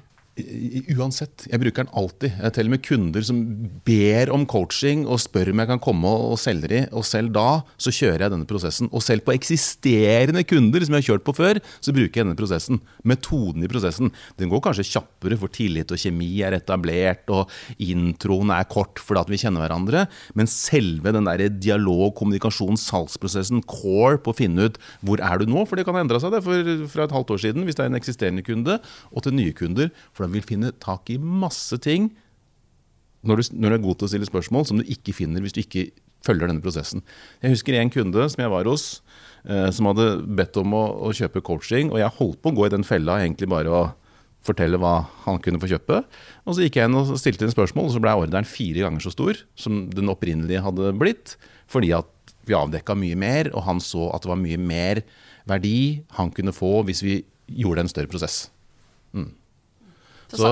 Uansett. 0.96 1.46
Jeg 1.50 1.62
bruker 1.62 1.86
den 1.86 1.94
alltid. 1.98 2.36
Jeg 2.36 2.56
teller 2.56 2.74
med 2.74 2.84
kunder 2.86 3.26
som 3.26 3.40
ber 3.88 4.32
om 4.34 4.46
coaching 4.50 5.04
og 5.08 5.22
spør 5.22 5.52
om 5.54 5.62
jeg 5.64 5.70
kan 5.72 5.82
komme 5.84 6.12
og 6.32 6.40
selge 6.42 6.70
de, 6.72 6.82
og 6.96 7.06
selv 7.08 7.34
da 7.36 7.62
så 7.82 7.94
kjører 7.94 8.26
jeg 8.26 8.34
denne 8.34 8.50
prosessen. 8.50 8.90
Og 8.92 9.04
selv 9.06 9.26
på 9.28 9.36
eksisterende 9.36 10.44
kunder 10.48 10.86
som 10.86 10.98
jeg 10.98 11.06
har 11.06 11.10
kjørt 11.12 11.26
på 11.28 11.36
før, 11.38 11.62
så 11.80 11.96
bruker 11.96 12.22
jeg 12.22 12.28
denne 12.28 12.40
prosessen. 12.40 12.82
Metoden 13.08 13.66
i 13.66 13.72
prosessen. 13.72 14.12
Den 14.40 14.52
går 14.52 14.64
kanskje 14.68 14.88
kjappere, 14.92 15.40
for 15.42 15.54
tillit 15.54 15.92
og 15.94 16.02
kjemi 16.02 16.30
er 16.46 16.58
etablert, 16.58 17.30
og 17.34 17.50
introen 17.82 18.54
er 18.56 18.70
kort 18.72 19.02
fordi 19.02 19.36
vi 19.36 19.42
kjenner 19.42 19.64
hverandre, 19.64 20.06
men 20.38 20.50
selve 20.50 21.14
den 21.14 21.28
der 21.28 21.46
dialog, 21.52 22.12
kommunikasjon, 22.18 22.80
salgsprosessen, 22.80 23.64
core 23.70 24.20
på 24.22 24.34
å 24.34 24.38
finne 24.38 24.70
ut 24.70 24.80
hvor 25.06 25.22
er 25.24 25.42
du 25.42 25.50
nå, 25.50 25.66
for 25.68 25.78
det 25.78 25.86
kan 25.88 25.98
ha 25.98 26.04
endra 26.04 26.20
seg 26.22 26.34
det 26.36 26.42
for, 26.46 26.72
fra 26.92 27.06
et 27.06 27.16
halvt 27.16 27.36
år 27.36 27.44
siden 27.46 27.68
hvis 27.68 27.78
det 27.78 27.86
er 27.86 27.92
en 27.92 28.00
eksisterende 28.00 28.46
kunde, 28.46 28.80
og 29.12 29.26
til 29.26 29.36
nye 29.38 29.56
kunder. 29.56 29.92
for 30.14 30.26
den 30.26 30.31
vil 30.34 30.46
finne 30.46 30.74
tak 30.84 31.12
i 31.14 31.20
masse 31.22 31.78
ting 31.84 32.12
når 33.22 33.38
du, 33.38 33.50
når 33.54 33.70
du, 33.70 33.76
er 33.76 33.84
god 33.84 34.00
til 34.00 34.08
å 34.08 34.12
stille 34.12 34.30
spørsmål 34.30 34.66
som 34.68 34.80
du 34.80 34.88
ikke 34.90 35.14
finner 35.14 35.44
hvis 35.44 35.54
du 35.54 35.62
ikke 35.62 35.90
følger 36.26 36.50
denne 36.50 36.62
prosessen. 36.62 37.02
Jeg 37.42 37.56
husker 37.56 37.78
en 37.78 37.92
kunde 37.94 38.28
som 38.30 38.44
jeg 38.44 38.52
var 38.54 38.70
hos, 38.70 39.02
eh, 39.46 39.70
som 39.74 39.90
hadde 39.90 40.22
bedt 40.38 40.58
om 40.62 40.76
å, 40.78 40.84
å, 41.08 41.14
kjøpe 41.18 41.42
coaching. 41.46 41.90
Og 41.94 42.02
jeg 42.02 42.18
holdt 42.20 42.42
på 42.42 42.52
å 42.52 42.58
gå 42.60 42.68
i 42.68 42.74
den 42.74 42.86
fella, 42.86 43.20
egentlig 43.22 43.50
bare 43.50 43.74
å 43.74 43.82
fortelle 44.46 44.80
hva 44.82 44.96
han 45.26 45.42
kunne 45.42 45.62
få 45.62 45.70
kjøpe. 45.70 46.02
Og 46.46 46.58
så 46.58 46.66
gikk 46.66 46.78
jeg 46.78 46.90
inn 46.90 46.98
og 46.98 47.14
stilte 47.22 47.46
inn 47.46 47.54
spørsmål, 47.54 47.90
og 47.90 47.96
så 47.96 48.04
ble 48.04 48.14
ordren 48.24 48.48
fire 48.48 48.86
ganger 48.86 49.06
så 49.06 49.14
stor 49.14 49.42
som 49.58 49.84
den 49.94 50.14
opprinnelige 50.14 50.64
hadde 50.66 50.94
blitt. 51.02 51.36
Fordi 51.72 51.94
at 51.98 52.34
vi 52.50 52.58
avdekka 52.58 52.96
mye 52.98 53.18
mer, 53.18 53.52
og 53.56 53.66
han 53.68 53.82
så 53.84 54.10
at 54.16 54.26
det 54.26 54.34
var 54.34 54.42
mye 54.42 54.62
mer 54.62 55.04
verdi 55.50 56.02
han 56.18 56.34
kunne 56.34 56.54
få 56.54 56.82
hvis 56.86 57.02
vi 57.06 57.20
gjorde 57.62 57.86
en 57.86 57.92
større 57.92 58.10
prosess. 58.12 58.44
Mm. 59.18 59.32
Så, 60.32 60.40
Så 60.42 60.52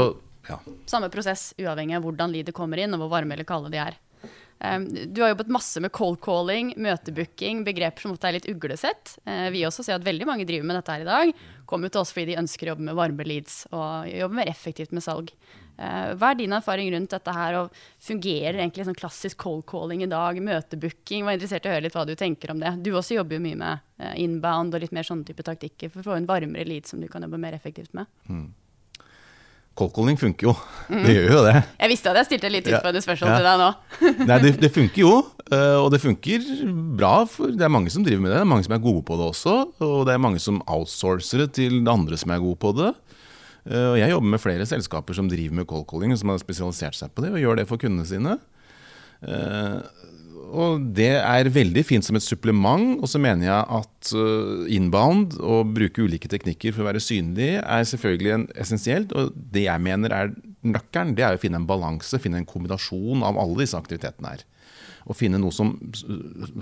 ja. 0.49 0.59
Samme 0.89 1.09
prosess, 1.13 1.51
uavhengig 1.61 1.97
av 1.97 2.05
hvordan 2.05 2.33
lidet 2.33 2.55
kommer 2.57 2.81
inn, 2.81 2.95
og 2.95 3.03
hvor 3.03 3.13
varme 3.17 3.35
eller 3.35 3.47
kalde 3.47 3.71
de 3.73 3.81
er. 3.81 3.99
Um, 4.59 4.89
du 5.13 5.21
har 5.21 5.31
jobbet 5.31 5.51
masse 5.55 5.79
med 5.79 5.93
cold 5.95 6.17
calling, 6.19 6.73
møtebooking, 6.75 7.61
begreper 7.63 8.03
som 8.03 8.17
er 8.17 8.35
litt 8.35 8.49
uglesett. 8.51 9.15
Uh, 9.23 9.47
vi 9.53 9.63
også 9.67 9.85
ser 9.85 9.95
at 9.95 10.03
veldig 10.03 10.27
mange 10.27 10.47
driver 10.49 10.67
med 10.67 10.75
dette 10.81 10.97
her 10.97 11.05
i 11.05 11.07
dag. 11.07 11.31
Kommer 11.69 11.91
til 11.93 12.01
oss 12.01 12.11
fordi 12.11 12.33
de 12.33 12.41
ønsker 12.41 12.67
å 12.67 12.73
jobbe 12.73 12.89
med 12.89 12.97
varme 12.99 13.27
leads 13.27 13.61
og 13.71 14.09
jobbe 14.11 14.39
mer 14.41 14.51
effektivt 14.51 14.91
med 14.95 15.05
salg. 15.05 15.31
Uh, 15.79 16.11
hva 16.19 16.33
er 16.33 16.41
din 16.41 16.57
erfaring 16.57 16.91
rundt 16.91 17.15
dette 17.15 17.37
her, 17.37 17.55
og 17.61 17.79
fungerer 18.03 18.59
egentlig 18.59 18.89
sånn 18.89 18.99
klassisk 18.99 19.39
cold 19.45 19.63
calling 19.69 20.03
i 20.03 20.11
dag? 20.11 20.41
Møtebooking? 20.43 21.23
Var 21.23 21.39
interessert 21.39 21.63
i 21.63 21.71
å 21.71 21.77
høre 21.77 21.87
litt 21.87 21.95
hva 21.95 22.03
du 22.09 22.17
tenker 22.19 22.51
om 22.51 22.59
det. 22.59 22.75
Du 22.83 22.91
også 22.91 23.15
jobber 23.15 23.39
jo 23.39 23.45
mye 23.47 23.61
med 23.63 23.85
uh, 24.03 24.15
inbound 24.19 24.75
og 24.75 24.83
litt 24.83 24.95
mer 24.95 25.07
sånne 25.07 25.23
type 25.29 25.45
taktikker 25.47 25.93
for 25.93 26.03
å 26.03 26.09
få 26.11 26.19
en 26.19 26.27
varmere 26.27 26.67
lead 26.67 26.89
som 26.89 26.99
du 26.99 27.07
kan 27.07 27.23
jobbe 27.23 27.39
mer 27.39 27.55
effektivt 27.55 27.95
med. 27.95 28.11
Mm. 28.27 28.49
Cold 29.79 29.93
calling 29.95 30.17
funker 30.19 30.49
jo. 30.49 30.53
Mm. 30.89 31.03
Det 31.05 31.13
gjør 31.15 31.33
jo 31.37 31.43
det. 31.45 31.55
Jeg 31.79 31.91
visste 31.93 32.11
at 32.11 32.19
jeg 32.19 32.27
stilte 32.27 32.51
litt 32.51 32.67
utfordrende 32.67 33.03
spørsmål 33.05 33.31
ja. 33.31 33.37
til 33.37 33.47
deg 33.47 33.61
nå. 33.61 33.69
Nei, 34.29 34.39
det, 34.43 34.51
det, 34.59 34.71
funker 34.75 35.03
jo, 35.03 35.13
eh, 35.47 35.77
og 35.79 35.87
det 35.93 36.01
funker 36.03 36.49
bra. 36.99 37.13
for 37.29 37.53
Det 37.55 37.65
er 37.65 37.71
mange 37.71 37.93
som 37.93 38.03
driver 38.05 38.25
med 38.25 38.33
det. 38.33 38.41
Det 38.41 38.45
er 38.45 38.51
mange 38.51 38.67
som 38.67 38.75
er 38.75 38.83
gode 38.83 39.05
på 39.07 39.19
det 39.19 39.29
også. 39.29 39.55
Og 39.85 40.01
det 40.09 40.15
er 40.15 40.25
mange 40.25 40.43
som 40.43 40.59
outsourcer 40.65 41.45
det 41.45 41.53
til 41.61 41.79
andre 41.87 42.19
som 42.19 42.35
er 42.35 42.43
gode 42.43 42.59
på 42.59 42.73
det. 42.81 42.91
Eh, 43.69 43.87
og 43.93 43.97
jeg 44.01 44.11
jobber 44.11 44.33
med 44.35 44.43
flere 44.43 44.67
selskaper 44.67 45.17
som 45.17 45.31
driver 45.31 45.61
med 45.61 45.69
cold 45.69 45.87
calling, 45.89 46.15
som 46.19 46.33
har 46.33 46.43
spesialisert 46.43 46.99
seg 46.99 47.15
på 47.15 47.23
det, 47.25 47.33
og 47.35 47.43
gjør 47.43 47.61
det 47.61 47.69
for 47.71 47.81
kundene 47.81 48.07
sine. 48.09 48.37
Eh, 50.49 50.57
og 50.59 50.85
det 50.95 51.11
er 51.19 51.49
veldig 51.53 51.83
fint 51.85 52.05
som 52.05 52.17
et 52.17 52.25
supplement. 52.25 52.99
Og 52.99 53.09
så 53.09 53.21
mener 53.21 53.49
jeg 53.49 53.79
at 53.79 54.13
uh, 54.15 54.65
inbound, 54.69 55.39
å 55.39 55.63
bruke 55.63 56.05
ulike 56.05 56.29
teknikker 56.31 56.73
for 56.73 56.83
å 56.83 56.91
være 56.91 57.03
synlig, 57.03 57.57
er 57.61 57.89
selvfølgelig 57.89 58.35
en 58.35 58.47
essensielt. 58.59 59.13
Og 59.13 59.33
det 59.35 59.67
jeg 59.67 59.85
mener 59.85 60.15
er 60.15 60.33
nøkkelen, 60.65 61.15
det 61.15 61.25
er 61.25 61.37
å 61.37 61.41
finne 61.41 61.61
en 61.61 61.69
balanse, 61.69 62.19
finne 62.19 62.41
en 62.41 62.49
kombinasjon 62.49 63.23
av 63.25 63.39
alle 63.39 63.63
disse 63.63 63.77
aktivitetene 63.77 64.33
her. 64.35 64.47
Og 65.09 65.15
finne 65.17 65.39
noe 65.41 65.53
som, 65.55 65.71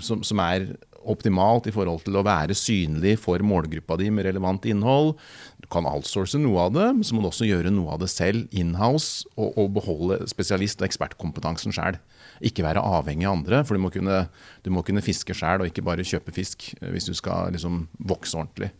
som, 0.00 0.22
som, 0.24 0.40
er 0.40 0.70
optimalt 1.10 1.66
i 1.68 1.72
forhold 1.74 2.04
til 2.06 2.16
å 2.16 2.22
være 2.24 2.54
synlig 2.56 3.16
for 3.20 3.42
målgruppa 3.44 3.98
di 3.98 4.08
med 4.14 4.28
relevant 4.28 4.64
innhold. 4.70 5.16
Du 5.60 5.66
kan 5.72 5.88
outsource 5.90 6.38
noe 6.40 6.68
av 6.68 6.72
det, 6.76 6.86
men 6.96 7.04
så 7.04 7.16
må 7.16 7.24
du 7.24 7.28
også 7.28 7.48
gjøre 7.48 7.72
noe 7.74 7.96
av 7.96 8.00
det 8.04 8.08
selv 8.12 8.46
inhouse, 8.54 9.26
og, 9.34 9.58
og 9.58 9.74
beholde 9.76 10.22
spesialist- 10.30 10.80
og 10.80 10.88
ekspertkompetansen 10.88 11.74
sjøl 11.74 11.98
ikke 12.44 12.64
være 12.66 12.82
avhengig 12.84 13.26
av 13.28 13.36
andre. 13.38 13.62
For 13.66 13.76
du 13.76 13.82
må 13.82 13.92
kunne, 13.94 14.24
du 14.64 14.72
må 14.74 14.84
kunne 14.86 15.04
fiske 15.04 15.36
sjæl, 15.36 15.62
og 15.62 15.70
ikke 15.70 15.86
bare 15.86 16.06
kjøpe 16.06 16.34
fisk 16.36 16.70
eh, 16.80 16.90
hvis 16.94 17.08
du 17.10 17.14
skal 17.18 17.54
liksom 17.54 17.86
vokse 18.10 18.38
ordentlig. 18.38 18.72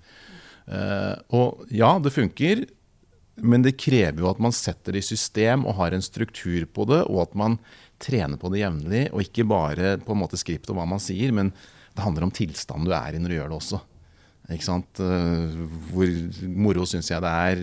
Uh, 0.68 1.16
og 1.32 1.70
ja, 1.72 1.94
det 2.04 2.12
funker, 2.12 2.66
men 3.40 3.62
det 3.64 3.78
krever 3.80 4.20
jo 4.20 4.28
at 4.28 4.40
man 4.42 4.52
setter 4.52 4.92
det 4.92 5.00
i 5.00 5.06
system 5.06 5.62
og 5.64 5.78
har 5.78 5.94
en 5.96 6.04
struktur 6.04 6.66
på 6.68 6.84
det, 6.90 7.00
og 7.08 7.22
at 7.24 7.36
man 7.38 7.56
trener 8.02 8.36
på 8.40 8.50
det 8.52 8.60
jevnlig, 8.60 9.06
og 9.12 9.24
ikke 9.24 9.46
bare 9.48 9.94
på 10.02 10.12
en 10.12 10.20
måte 10.20 10.40
skript 10.40 10.68
og 10.68 10.76
hva 10.76 10.84
man 10.90 11.00
sier, 11.02 11.32
men 11.34 11.54
det 11.94 12.04
handler 12.04 12.28
om 12.28 12.34
tilstanden 12.34 12.86
du 12.86 12.92
er 12.94 13.16
i 13.16 13.22
når 13.22 13.32
du 13.32 13.38
gjør 13.38 13.48
det 13.52 13.58
også. 13.62 13.80
Eh, 14.48 15.56
hvor 15.92 16.12
moro 16.56 16.86
syns 16.88 17.10
jeg 17.10 17.20
det 17.20 17.30
er? 17.30 17.58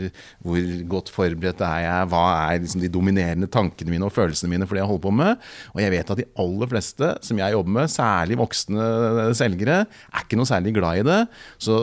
Hvor 0.46 0.68
godt 0.92 1.10
forberedt 1.10 1.64
er 1.66 1.80
jeg? 1.82 2.10
Hva 2.12 2.26
er 2.44 2.60
liksom 2.62 2.84
de 2.84 2.92
dominerende 2.94 3.50
tankene 3.50 3.90
mine 3.90 4.06
og 4.06 4.14
følelsene 4.14 4.52
mine 4.52 4.68
for 4.68 4.78
det 4.78 4.84
jeg 4.84 4.92
holder 4.92 5.06
på 5.08 5.14
med? 5.18 5.48
Og 5.74 5.82
jeg 5.82 5.94
vet 5.96 6.12
at 6.14 6.22
de 6.22 6.28
aller 6.44 6.70
fleste 6.70 7.10
som 7.26 7.42
jeg 7.42 7.56
jobber 7.58 7.76
med, 7.80 7.90
særlig 7.90 8.38
voksne 8.38 8.90
selgere, 9.38 9.80
er 9.90 10.28
ikke 10.28 10.38
noe 10.38 10.52
særlig 10.52 10.76
glad 10.78 11.02
i 11.02 11.08
det. 11.10 11.20
Så 11.58 11.80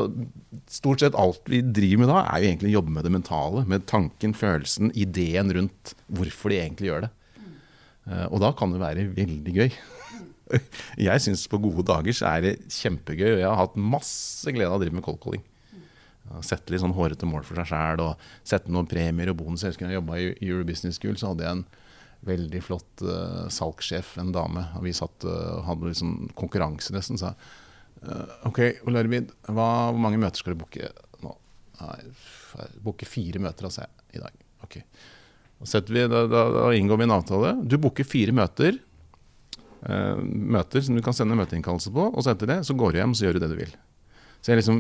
stort 0.70 1.02
sett 1.02 1.18
alt 1.18 1.50
vi 1.50 1.64
driver 1.66 2.04
med 2.04 2.12
da, 2.12 2.22
er 2.22 2.44
jo 2.44 2.52
egentlig 2.52 2.70
å 2.70 2.76
jobbe 2.78 2.94
med 2.94 3.08
det 3.08 3.14
mentale. 3.16 3.64
Med 3.74 3.88
tanken, 3.90 4.36
følelsen, 4.38 4.94
ideen 4.94 5.50
rundt 5.56 5.96
hvorfor 6.14 6.54
de 6.54 6.62
egentlig 6.62 6.92
gjør 6.92 7.08
det. 7.08 7.12
Eh, 8.06 8.26
og 8.30 8.38
da 8.46 8.54
kan 8.54 8.70
det 8.70 8.82
være 8.86 9.10
veldig 9.18 9.58
gøy. 9.58 9.74
jeg 11.08 11.24
syns 11.24 11.46
på 11.50 11.60
gode 11.62 11.84
dager 11.88 12.16
så 12.16 12.28
er 12.34 12.44
det 12.46 12.52
kjempegøy, 12.72 13.40
jeg 13.40 13.48
har 13.48 13.58
hatt 13.58 13.78
masse 13.78 14.52
glede 14.52 14.70
av 14.70 14.80
å 14.80 14.82
drive 14.82 14.98
med 14.98 15.06
cold 15.06 15.20
calling. 15.22 15.44
Sette 16.46 16.72
litt 16.72 16.80
sånn 16.80 16.94
hårete 16.96 17.26
mål 17.28 17.44
for 17.44 17.58
seg 17.58 17.68
sjæl 17.72 18.00
og 18.04 18.20
sette 18.46 18.72
noen 18.72 18.88
premier 18.88 19.32
og 19.32 19.40
bonus. 19.40 19.64
Jeg 19.64 19.74
husker 19.74 19.90
jeg 19.90 19.98
jobba 19.98 20.20
i 20.20 20.28
Eurobusiness 20.46 21.00
School, 21.00 21.18
så 21.20 21.32
hadde 21.32 21.44
jeg 21.44 21.58
en 21.58 21.64
veldig 22.26 22.60
flott 22.62 23.02
uh, 23.04 23.48
salgssjef, 23.52 24.14
en 24.22 24.30
dame. 24.34 24.64
og 24.78 24.86
Vi 24.86 24.94
satt 24.96 25.26
uh, 25.26 25.62
hadde 25.66 25.90
liksom 25.90 26.30
konkurranse 26.38 26.94
nesten. 26.94 27.18
Sa 27.20 27.32
uh, 27.34 28.36
OK, 28.48 28.62
Ole 28.86 29.02
Arvid, 29.02 29.32
hvor 29.48 29.98
mange 29.98 30.20
møter 30.22 30.40
skal 30.40 30.54
du 30.54 30.62
booke 30.62 30.92
nå? 31.24 31.34
Booke 32.84 33.08
fire 33.08 33.42
møter, 33.42 33.68
altså, 33.68 33.88
i 34.14 34.22
dag. 34.22 34.46
Ok. 34.62 34.78
Vi, 35.62 36.06
da, 36.10 36.24
da, 36.26 36.46
da, 36.54 36.64
inngår 36.74 37.02
vi 37.02 37.06
en 37.06 37.16
avtale. 37.18 37.52
Du 37.66 37.76
booker 37.82 38.06
fire 38.06 38.34
møter 38.34 38.78
møter 39.82 40.84
som 40.84 40.94
du 40.94 41.02
kan 41.02 41.16
sende 41.16 41.34
møteinnkallelse 41.34 41.90
på, 41.94 42.04
og 42.12 42.22
så 42.22 42.36
etter 42.36 42.50
det 42.50 42.60
så 42.68 42.76
går 42.78 42.92
du 42.92 43.00
hjem 43.00 43.16
og 43.16 43.24
gjør 43.24 43.38
du 43.38 43.42
det 43.42 43.50
du 43.50 43.58
vil. 43.58 43.72
Så 44.42 44.50
jeg 44.50 44.58
liksom 44.58 44.78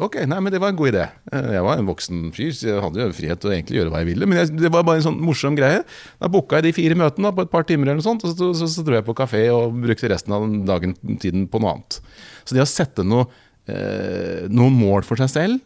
Ok, 0.00 0.18
nei, 0.28 0.38
men 0.44 0.52
det 0.52 0.58
var 0.60 0.72
en 0.72 0.76
god 0.76 0.90
idé. 0.90 1.04
Eh, 1.32 1.50
jeg 1.56 1.64
var 1.64 1.78
en 1.80 1.88
voksen 1.88 2.18
fyr, 2.36 2.50
så 2.52 2.66
jeg 2.68 2.82
hadde 2.84 3.00
jo 3.00 3.14
frihet 3.16 3.40
til 3.40 3.48
å 3.48 3.54
egentlig 3.54 3.78
gjøre 3.78 3.92
hva 3.92 4.02
jeg 4.02 4.10
ville. 4.10 4.28
Men 4.28 4.40
jeg, 4.42 4.50
det 4.60 4.70
var 4.72 4.84
bare 4.84 5.00
en 5.00 5.06
sånn 5.06 5.22
morsom 5.24 5.56
greie. 5.56 5.78
Da 6.20 6.28
booka 6.32 6.60
jeg 6.60 6.66
de 6.66 6.72
fire 6.76 6.98
møtene 7.00 7.32
på 7.32 7.46
et 7.46 7.52
par 7.52 7.64
timer, 7.68 7.88
eller 7.88 8.02
noe 8.02 8.04
sånt, 8.04 8.26
og 8.28 8.34
så, 8.34 8.50
så, 8.56 8.68
så, 8.74 8.84
dro 8.84 8.98
jeg 8.98 9.06
på 9.06 9.16
kafé 9.16 9.46
og 9.52 9.78
brukte 9.86 10.10
resten 10.12 10.36
av 10.36 10.44
dagen 10.68 10.92
tiden 11.22 11.46
på 11.48 11.60
noe 11.62 11.78
annet. 11.78 11.98
Så 12.44 12.56
det 12.56 12.64
å 12.64 12.68
sette 12.68 13.06
noe, 13.08 13.24
eh, 13.72 14.44
noen 14.52 14.76
mål 14.76 15.08
for 15.08 15.20
seg 15.20 15.32
selv, 15.32 15.64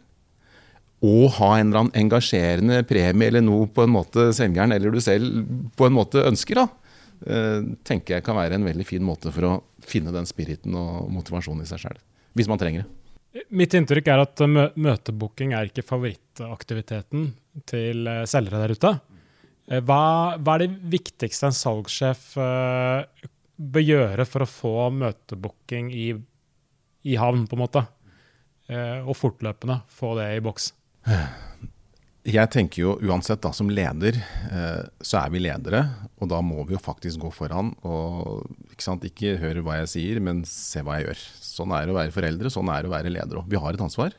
og 1.03 1.35
ha 1.41 1.55
en 1.57 1.71
eller 1.71 1.83
annen 1.83 2.03
engasjerende 2.05 2.83
premie 2.87 3.31
eller 3.31 3.43
noe 3.43 3.67
på 3.73 3.83
en 3.83 3.91
måte 3.91 4.29
selgeren 4.37 4.71
eller 4.75 4.93
du 4.93 5.01
selv 5.03 5.43
på 5.75 5.87
en 5.87 5.95
måte 5.97 6.23
ønsker, 6.29 6.61
da, 6.61 6.67
Eh, 6.69 6.80
tenker 7.21 8.15
jeg 8.15 8.25
kan 8.25 8.33
være 8.33 8.57
en 8.57 8.65
veldig 8.65 8.85
fin 8.87 9.03
måte 9.05 9.29
for 9.29 9.45
å 9.45 9.51
finne 9.85 10.09
den 10.15 10.25
spiriten 10.25 10.73
og 10.77 11.05
motivasjonen 11.13 11.61
i 11.61 11.69
seg 11.69 11.83
sjøl. 11.83 11.99
Hvis 12.33 12.49
man 12.49 12.57
trenger 12.61 12.81
det. 12.81 13.01
Mitt 13.55 13.71
inntrykk 13.77 14.09
er 14.11 14.21
at 14.25 14.41
mø 14.43 14.65
møtebooking 14.75 15.53
er 15.55 15.69
ikke 15.69 15.85
favorittaktiviteten 15.87 17.29
til 17.69 18.09
eh, 18.09 18.25
selgere 18.27 18.59
der 18.65 18.73
ute. 18.75 18.91
Eh, 19.71 19.79
hva, 19.87 20.01
hva, 20.35 20.55
er 20.57 20.65
det 20.65 20.91
viktigste 20.97 21.47
en 21.47 21.55
salgssjef 21.55 22.25
uh, 22.41 23.05
bør 23.55 23.85
gjøre 23.87 24.25
for 24.27 24.43
å 24.43 24.49
få 24.49 24.73
møtebooking 24.97 25.93
i, 25.95 26.09
i 27.07 27.15
havn, 27.19 27.45
på 27.47 27.55
en 27.55 27.63
måte? 27.63 27.85
Uh, 28.67 28.99
og 29.05 29.15
fortløpende 29.19 29.79
få 29.91 30.13
det 30.19 30.27
i 30.35 30.43
boks? 30.43 30.71
Jeg 32.21 32.51
tenker 32.53 32.83
jo 32.83 32.91
uansett, 33.01 33.39
da, 33.41 33.49
som 33.49 33.69
leder, 33.73 34.19
eh, 34.53 34.81
så 35.01 35.23
er 35.23 35.31
vi 35.33 35.39
ledere. 35.41 35.79
Og 36.21 36.29
da 36.29 36.37
må 36.45 36.61
vi 36.67 36.75
jo 36.75 36.81
faktisk 36.81 37.23
gå 37.23 37.31
foran 37.33 37.71
og 37.81 38.43
ikke, 38.69 38.83
sant, 38.85 39.05
ikke 39.07 39.39
høre 39.41 39.63
hva 39.65 39.79
jeg 39.79 39.89
sier, 39.95 40.19
men 40.21 40.43
se 40.45 40.83
hva 40.85 40.99
jeg 40.99 41.07
gjør. 41.07 41.23
Sånn 41.41 41.73
er 41.73 41.87
det 41.87 41.95
å 41.95 41.97
være 41.97 42.13
foreldre, 42.13 42.51
sånn 42.53 42.69
er 42.69 42.83
det 42.83 42.91
å 42.91 42.93
være 42.93 43.13
leder 43.13 43.39
òg. 43.41 43.47
Vi 43.49 43.61
har 43.63 43.73
et 43.73 43.81
ansvar. 43.81 44.13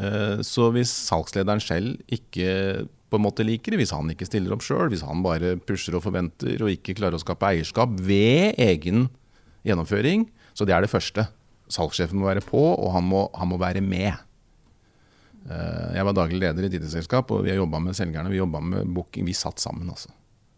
Eh, 0.00 0.40
så 0.46 0.70
hvis 0.72 0.92
salgslederen 1.10 1.60
selv 1.60 2.00
ikke 2.08 2.86
på 3.08 3.20
en 3.20 3.24
måte 3.24 3.44
liker 3.44 3.74
det, 3.74 3.82
hvis 3.82 3.92
han 3.92 4.08
ikke 4.12 4.28
stiller 4.28 4.54
opp 4.56 4.64
sjøl, 4.64 4.88
hvis 4.92 5.04
han 5.04 5.24
bare 5.24 5.56
pusher 5.68 5.96
og 5.98 6.04
forventer 6.06 6.64
og 6.64 6.72
ikke 6.72 6.96
klarer 6.96 7.18
å 7.18 7.22
skape 7.22 7.50
eierskap 7.50 7.92
ved 8.08 8.56
egen 8.56 9.10
gjennomføring, 9.68 10.30
så 10.56 10.64
det 10.64 10.76
er 10.76 10.84
det 10.84 10.92
første. 10.92 11.26
Salgssjefen 11.68 12.20
må 12.20 12.30
være 12.30 12.44
på, 12.44 12.60
og 12.72 12.92
han 12.94 13.04
må, 13.04 13.26
han 13.36 13.52
må 13.52 13.60
være 13.60 13.84
med. 13.84 14.16
Eh, 15.48 15.96
jeg 15.96 16.04
var 16.04 16.16
daglig 16.16 16.40
leder 16.42 16.66
i 16.66 16.68
et 16.68 16.78
IT-selskap, 16.78 17.30
og 17.32 17.44
vi 17.46 17.52
har 17.52 17.60
jobba 17.62 17.80
med 17.80 17.96
selgerne. 17.96 18.30
Vi 18.32 18.40
jobba 18.40 18.60
med 18.60 18.88
booking. 18.94 19.26
Vi 19.28 19.36
satt 19.36 19.62
sammen, 19.62 19.88
altså. 19.88 20.12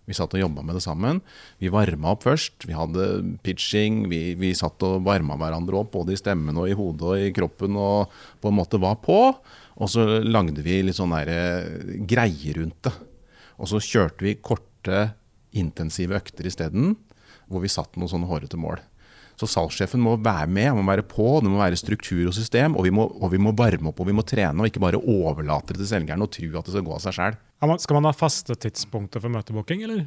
Vi 0.08 0.16
satt 0.16 0.32
og 0.34 0.42
jobba 0.42 0.64
med 0.66 0.74
det 0.74 0.82
sammen. 0.82 1.20
Vi 1.62 1.70
varma 1.70 2.16
opp 2.16 2.24
først. 2.26 2.66
Vi 2.66 2.74
hadde 2.74 3.04
pitching. 3.46 4.08
Vi, 4.10 4.34
vi 4.40 4.50
satt 4.58 4.82
og 4.86 5.04
varma 5.06 5.36
hverandre 5.38 5.78
opp, 5.78 5.92
både 5.94 6.16
i 6.16 6.18
stemmen 6.18 6.58
og 6.58 6.66
i 6.66 6.74
hodet 6.74 7.06
og 7.06 7.22
i 7.22 7.30
kroppen, 7.36 7.78
og 7.78 8.10
på 8.42 8.50
en 8.50 8.58
måte 8.58 8.80
var 8.82 8.98
på. 9.04 9.20
Og 9.80 9.92
så 9.92 10.06
lagde 10.26 10.64
vi 10.66 10.80
litt 10.82 10.98
sånn 10.98 11.14
eh, 11.20 12.02
greier 12.10 12.58
rundt 12.58 12.88
det. 12.88 12.96
Og 13.60 13.70
så 13.70 13.78
kjørte 13.84 14.26
vi 14.26 14.38
korte, 14.42 15.12
intensive 15.50 16.16
økter 16.16 16.46
isteden, 16.48 16.94
hvor 17.50 17.62
vi 17.62 17.70
satt 17.70 17.98
noen 17.98 18.10
sånne 18.10 18.28
hårete 18.30 18.58
mål. 18.58 18.80
Så 19.40 19.48
salgssjefen 19.48 20.02
må 20.04 20.18
være 20.20 20.50
med, 20.52 20.68
han 20.68 20.76
må 20.76 20.84
være 20.90 21.06
på, 21.08 21.38
det 21.40 21.48
må 21.48 21.62
være 21.62 21.78
struktur 21.80 22.26
og 22.28 22.36
system. 22.36 22.76
Og 22.76 22.84
vi 22.84 22.92
må, 22.92 23.06
og 23.08 23.32
vi 23.32 23.40
må 23.40 23.54
varme 23.56 23.88
opp 23.88 24.02
og 24.02 24.10
vi 24.10 24.16
må 24.16 24.24
trene, 24.26 24.52
og 24.60 24.68
ikke 24.68 24.82
bare 24.84 25.00
overlate 25.00 25.72
det 25.72 25.80
til 25.80 25.92
selgeren 25.94 26.26
og 26.26 26.32
tro 26.34 26.50
at 26.60 26.68
det 26.68 26.76
skal 26.76 26.84
gå 26.84 26.96
av 26.96 27.04
seg 27.06 27.16
sjøl. 27.16 27.38
Skal 27.80 27.96
man 27.96 28.10
ha 28.10 28.16
faste 28.16 28.56
tidspunkter 28.60 29.24
for 29.24 29.32
møtebooking, 29.32 29.86
eller? 29.88 30.04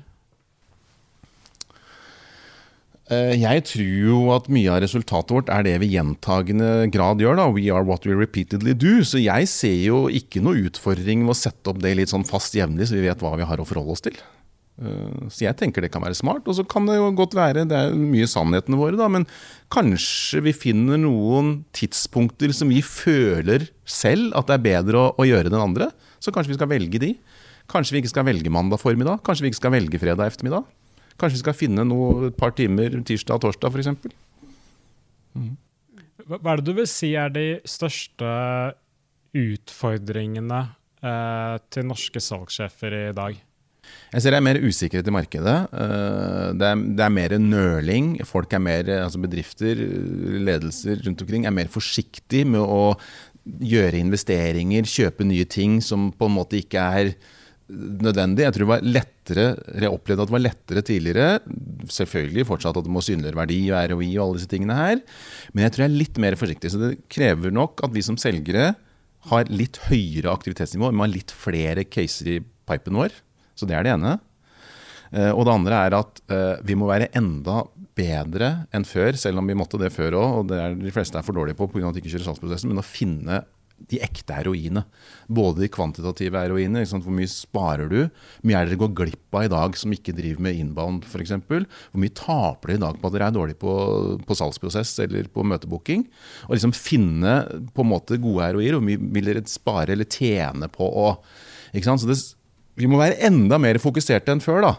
Eh, 3.12 3.34
jeg 3.42 3.64
tror 3.68 3.90
jo 4.08 4.20
at 4.32 4.46
mye 4.54 4.70
av 4.72 4.84
resultatet 4.86 5.34
vårt 5.36 5.50
er 5.52 5.66
det 5.66 5.74
vi 5.82 5.92
gjentagende 5.96 6.88
grad 6.94 7.20
gjør. 7.24 7.36
da, 7.42 7.50
We 7.50 7.68
are 7.74 7.84
what 7.84 8.06
we 8.06 8.14
repeatedly 8.16 8.74
do. 8.78 9.02
Så 9.04 9.20
jeg 9.20 9.50
ser 9.50 9.80
jo 9.90 10.06
ikke 10.08 10.46
noe 10.46 10.70
utfordring 10.70 11.26
med 11.26 11.34
å 11.34 11.42
sette 11.42 11.74
opp 11.74 11.82
det 11.84 11.98
litt 11.98 12.14
sånn 12.14 12.28
fast 12.28 12.56
jevnlig, 12.56 12.88
så 12.88 12.96
vi 12.96 13.08
vet 13.10 13.20
hva 13.20 13.36
vi 13.36 13.50
har 13.50 13.60
å 13.60 13.68
forholde 13.68 13.98
oss 13.98 14.06
til. 14.06 14.16
Eh, 14.82 15.28
så 15.30 15.46
jeg 15.46 15.58
tenker 15.60 15.86
det 15.86 15.92
kan 15.94 16.04
være 16.04 16.18
smart. 16.18 16.48
Og 16.50 16.58
så 16.58 16.66
kan 16.68 16.88
det 16.90 16.98
jo 16.98 17.12
godt 17.18 17.36
være, 17.38 17.66
det 17.70 17.78
er 17.78 17.98
mye 17.98 18.30
sannhetene 18.30 18.80
våre, 18.80 18.98
da, 19.00 19.10
men 19.12 19.28
kanskje 19.74 20.44
vi 20.48 20.56
finner 20.56 21.02
noen 21.02 21.60
tidspunkter 21.76 22.54
som 22.56 22.72
vi 22.74 22.82
føler 22.86 23.70
selv 23.86 24.34
at 24.40 24.50
det 24.50 24.58
er 24.58 24.68
bedre 24.70 25.02
å, 25.02 25.08
å 25.18 25.28
gjøre 25.28 25.52
enn 25.52 25.60
andre. 25.62 25.92
Så 26.24 26.34
kanskje 26.34 26.54
vi 26.54 26.60
skal 26.60 26.72
velge 26.72 27.02
de. 27.04 27.14
Kanskje 27.72 27.96
vi 27.96 28.04
ikke 28.04 28.14
skal 28.14 28.28
velge 28.28 28.52
mandag 28.54 28.82
formiddag? 28.82 29.22
Kanskje 29.26 29.46
vi 29.46 29.54
ikke 29.54 29.62
skal 29.62 29.76
velge 29.76 30.02
fredag 30.02 30.32
ettermiddag? 30.32 30.68
Kanskje 31.20 31.38
vi 31.38 31.44
skal 31.44 31.58
finne 31.58 31.86
noe 31.86 32.30
et 32.32 32.38
par 32.38 32.56
timer 32.58 32.96
tirsdag 33.06 33.38
og 33.38 33.46
torsdag 33.46 33.74
f.eks.? 33.74 34.16
Mm. 35.34 35.54
Hva 36.24 36.54
er 36.54 36.62
det 36.62 36.68
du 36.68 36.78
vil 36.78 36.88
si 36.88 37.12
er 37.20 37.32
de 37.34 37.46
største 37.68 38.30
utfordringene 39.34 40.60
eh, 41.04 41.56
til 41.74 41.88
norske 41.90 42.22
salgssjefer 42.24 42.96
i 43.00 43.08
dag? 43.18 43.40
Jeg 44.14 44.24
ser 44.24 44.36
det 44.36 44.40
er 44.40 44.46
mer 44.46 44.62
usikkerhet 44.62 45.10
i 45.10 45.16
markedet. 45.16 45.58
Eh, 45.74 46.48
det 46.60 46.70
er, 46.70 46.82
det 47.00 47.06
er 47.06 47.14
mer 47.14 47.38
nøling. 47.42 48.16
Folk 48.30 48.54
er 48.54 48.64
mer, 48.64 48.90
altså 49.04 49.22
Bedrifter, 49.24 49.80
ledelser 50.50 51.04
rundt 51.06 51.24
omkring 51.26 51.48
er 51.50 51.56
mer 51.56 51.72
forsiktige 51.74 52.48
med 52.50 52.62
å 52.64 52.94
gjøre 53.44 54.00
investeringer, 54.00 54.88
kjøpe 54.88 55.26
nye 55.28 55.46
ting 55.50 55.80
som 55.84 56.12
på 56.16 56.30
en 56.30 56.38
måte 56.38 56.62
ikke 56.62 56.84
er 57.00 57.16
nødvendig. 57.74 58.46
Jeg 58.46 58.56
tror 58.56 58.64
det 58.64 58.72
var 58.72 58.86
lettere, 58.86 59.46
jeg 59.82 59.92
opplevde 59.92 60.26
at 60.26 60.30
det 60.30 60.36
var 60.36 60.44
lettere 60.44 60.86
tidligere. 60.86 61.28
Selvfølgelig 61.98 62.48
fortsatt 62.48 62.80
at 62.80 62.88
det 62.88 62.94
må 62.94 63.04
synliggjøre 63.04 63.40
verdi 63.40 63.60
og 63.72 63.92
ROI 63.94 64.10
og 64.14 64.24
alle 64.26 64.40
disse 64.40 64.52
tingene 64.52 64.78
her. 64.78 65.04
Men 65.54 65.66
jeg 65.66 65.76
tror 65.76 65.86
jeg 65.86 65.92
er 65.92 66.02
litt 66.02 66.24
mer 66.24 66.40
forsiktig. 66.40 66.74
Så 66.74 66.82
det 66.82 66.94
krever 67.12 67.56
nok 67.56 67.84
at 67.86 67.94
vi 67.96 68.06
som 68.06 68.20
selgere 68.20 68.74
har 69.32 69.52
litt 69.52 69.80
høyere 69.88 70.34
aktivitetsnivå. 70.34 70.92
Vi 70.92 71.00
må 71.00 71.08
ha 71.08 71.12
litt 71.12 71.32
flere 71.36 71.88
caser 71.88 72.36
i 72.36 72.42
pipen 72.70 73.00
vår. 73.00 73.16
Så 73.58 73.70
det 73.70 73.78
er 73.78 73.86
det 73.86 73.94
ene. 73.96 74.18
Eh, 75.14 75.32
og 75.32 75.46
det 75.46 75.54
andre 75.54 75.82
er 75.86 75.98
at 76.00 76.22
uh, 76.34 76.56
vi 76.66 76.78
må 76.80 76.90
være 76.90 77.12
enda 77.18 77.62
bedre 77.94 78.54
enn 78.74 78.86
før, 78.88 79.14
selv 79.20 79.42
om 79.42 79.50
vi 79.50 79.58
måtte 79.58 79.78
det 79.78 79.94
før 79.94 80.18
òg, 80.18 80.38
og 80.40 80.48
det 80.50 80.62
er 80.62 80.80
de 80.80 80.94
fleste 80.94 81.20
er 81.20 81.26
for 81.26 81.38
dårlige 81.38 81.60
på 81.60 81.70
pga. 81.70 81.92
at 81.92 81.98
de 81.98 82.02
ikke 82.02 82.16
kjører 82.16 82.32
salgsprosessen, 82.32 82.72
men 82.72 82.82
å 82.82 82.86
finne 82.86 83.44
de 83.90 84.00
ekte 84.04 84.36
heroinene. 84.38 84.84
Både 85.28 85.64
de 85.64 85.70
kvantitative 85.72 86.40
heroinene. 86.40 86.86
Hvor 86.88 87.16
mye 87.16 87.30
sparer 87.30 87.90
du? 87.92 87.98
Hvor 88.06 88.48
mye 88.48 88.60
er 88.62 88.70
dere 88.70 88.80
går 88.80 88.94
glipp 88.96 89.38
av 89.38 89.48
i 89.48 89.52
dag 89.52 89.78
som 89.80 89.96
ikke 89.96 90.16
driver 90.16 90.46
med 90.46 90.60
inbound 90.62 91.08
f.eks.? 91.10 91.34
Hvor 91.50 92.02
mye 92.02 92.16
taper 92.16 92.72
dere 92.72 92.80
i 92.80 92.84
dag 92.86 93.00
på 93.02 93.10
at 93.10 93.18
dere 93.18 93.30
er 93.30 93.36
dårlige 93.36 93.60
på, 93.60 93.74
på 94.24 94.38
salgsprosess 94.40 94.94
eller 95.04 95.28
på 95.34 95.46
møtebooking? 95.50 96.06
Og 96.48 96.56
liksom 96.56 96.76
finne 96.78 97.36
på 97.76 97.84
en 97.84 97.92
måte 97.92 98.22
gode 98.24 98.48
heroiner. 98.48 98.78
Hvor 98.78 98.88
mye 98.88 99.12
vil 99.18 99.34
dere 99.34 99.44
spare 99.52 99.98
eller 99.98 100.08
tjene 100.08 100.72
på 100.72 100.88
å? 100.88 101.10
Så 101.74 102.06
det, 102.06 102.20
vi 102.80 102.90
må 102.90 103.00
være 103.02 103.20
enda 103.28 103.60
mer 103.62 103.80
fokuserte 103.82 104.34
enn 104.34 104.44
før. 104.44 104.62
da. 104.66 104.74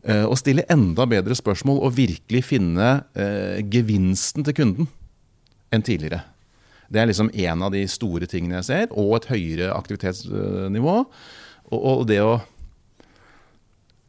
Uh, 0.00 0.24
og 0.30 0.38
stille 0.40 0.64
enda 0.72 1.04
bedre 1.04 1.36
spørsmål 1.36 1.82
og 1.84 1.96
virkelig 1.98 2.40
finne 2.48 2.92
uh, 3.04 3.58
gevinsten 3.68 4.46
til 4.46 4.56
kunden 4.56 4.88
enn 5.70 5.84
tidligere. 5.84 6.22
Det 6.90 7.02
er 7.02 7.10
liksom 7.10 7.28
en 7.30 7.66
av 7.66 7.74
de 7.74 7.84
store 7.86 8.26
tingene 8.26 8.58
jeg 8.58 8.68
ser, 8.70 8.86
og 8.98 9.18
et 9.18 9.28
høyere 9.30 9.74
aktivitetsnivå. 9.76 10.94
Og 11.76 12.00
det 12.08 12.18
å 12.24 12.40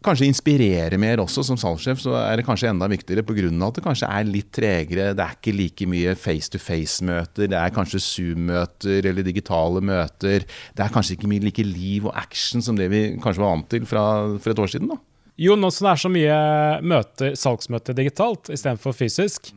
kanskje 0.05 0.27
inspirere 0.29 0.98
mer 1.01 1.22
også 1.24 1.43
som 1.46 1.60
salgssjef, 1.60 2.00
så 2.03 2.15
er 2.20 2.39
det 2.39 2.46
kanskje 2.48 2.72
enda 2.72 2.88
viktigere 2.89 3.24
pga. 3.25 3.50
at 3.67 3.75
det 3.77 3.84
kanskje 3.86 4.10
er 4.10 4.25
litt 4.25 4.51
tregere. 4.51 5.13
Det 5.13 5.24
er 5.24 5.38
ikke 5.38 5.53
like 5.55 5.88
mye 5.88 6.15
face-to-face-møter. 6.15 7.48
Det 7.51 7.58
er 7.58 7.75
kanskje 7.75 8.01
Zoom-møter 8.01 9.05
eller 9.05 9.24
digitale 9.24 9.81
møter. 9.81 10.46
Det 10.75 10.84
er 10.86 10.93
kanskje 10.93 11.17
ikke 11.17 11.29
mye 11.31 11.46
like 11.46 11.63
liv 11.63 12.05
og 12.05 12.15
action 12.15 12.62
som 12.62 12.75
det 12.75 12.89
vi 12.89 13.03
kanskje 13.22 13.41
var 13.43 13.55
vant 13.55 13.70
til 13.70 13.86
fra, 13.86 14.03
for 14.39 14.51
et 14.51 14.60
år 14.60 14.74
siden. 14.74 14.89
da. 14.89 14.98
Jo, 15.38 15.55
nå 15.55 15.72
som 15.72 15.88
det 15.88 15.93
er 15.93 16.01
så 16.03 16.12
mye 16.12 16.38
møter, 16.86 17.36
salgsmøter 17.39 17.98
digitalt 17.98 18.51
istedenfor 18.51 18.93
fysisk, 18.93 19.53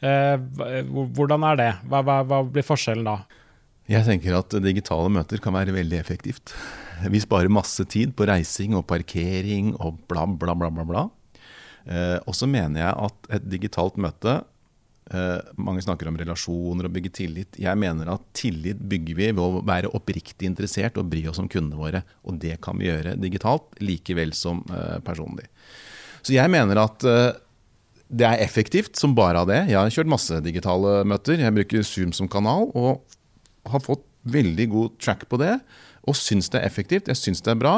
eh, 0.00 0.36
hvordan 1.16 1.44
er 1.50 1.60
det? 1.60 1.72
Hva, 1.90 2.00
hva, 2.06 2.22
hva 2.24 2.40
blir 2.44 2.64
forskjellen 2.64 3.08
da? 3.08 3.20
Jeg 3.86 4.06
tenker 4.06 4.34
at 4.38 4.54
digitale 4.64 5.10
møter 5.12 5.42
kan 5.42 5.54
være 5.54 5.74
veldig 5.76 5.98
effektivt. 6.00 6.54
Vi 7.04 7.20
sparer 7.20 7.52
masse 7.52 7.84
tid 7.90 8.14
på 8.16 8.26
reising 8.28 8.76
og 8.78 8.86
parkering 8.88 9.74
og 9.76 10.00
bla, 10.08 10.26
bla, 10.26 10.56
bla. 10.56 10.70
bla, 10.72 10.84
bla. 10.88 11.06
Eh, 11.86 12.18
og 12.26 12.34
så 12.34 12.48
mener 12.50 12.82
jeg 12.82 13.08
at 13.08 13.32
et 13.36 13.44
digitalt 13.46 13.98
møte 14.02 14.32
eh, 15.14 15.52
Mange 15.54 15.84
snakker 15.84 16.08
om 16.10 16.16
relasjoner 16.18 16.88
og 16.88 16.94
bygge 16.96 17.12
tillit. 17.20 17.58
Jeg 17.62 17.78
mener 17.78 18.10
at 18.16 18.24
tillit 18.36 18.80
bygger 18.80 19.18
vi 19.20 19.28
ved 19.30 19.42
å 19.42 19.62
være 19.66 19.92
oppriktig 19.94 20.48
interessert 20.48 20.98
og 20.98 21.10
bry 21.12 21.22
oss 21.30 21.40
om 21.42 21.50
kundene 21.52 21.78
våre. 21.78 22.02
Og 22.26 22.40
det 22.42 22.58
kan 22.64 22.80
vi 22.80 22.88
gjøre 22.88 23.16
digitalt 23.22 23.76
like 23.84 24.16
vel 24.18 24.34
som 24.36 24.64
eh, 24.72 24.98
personlig. 25.06 25.46
Så 26.26 26.34
jeg 26.34 26.50
mener 26.50 26.80
at 26.82 27.06
eh, 27.06 27.36
det 28.06 28.26
er 28.26 28.42
effektivt 28.42 28.98
som 28.98 29.14
bare 29.18 29.42
av 29.42 29.50
det. 29.50 29.64
Jeg 29.70 29.78
har 29.78 29.92
kjørt 29.94 30.10
masse 30.10 30.42
digitale 30.42 31.00
møter. 31.08 31.40
Jeg 31.42 31.54
bruker 31.54 31.86
Zoom 31.86 32.12
som 32.14 32.30
kanal 32.30 32.70
og 32.74 33.02
har 33.66 33.82
fått 33.82 34.04
veldig 34.26 34.66
god 34.70 34.94
track 35.02 35.26
på 35.30 35.38
det 35.42 35.56
og 36.06 36.16
syns 36.18 36.50
det 36.52 36.60
er 36.60 36.68
effektivt. 36.68 37.10
Jeg 37.10 37.18
syns 37.20 37.42
det 37.44 37.52
er 37.54 37.60
bra. 37.60 37.76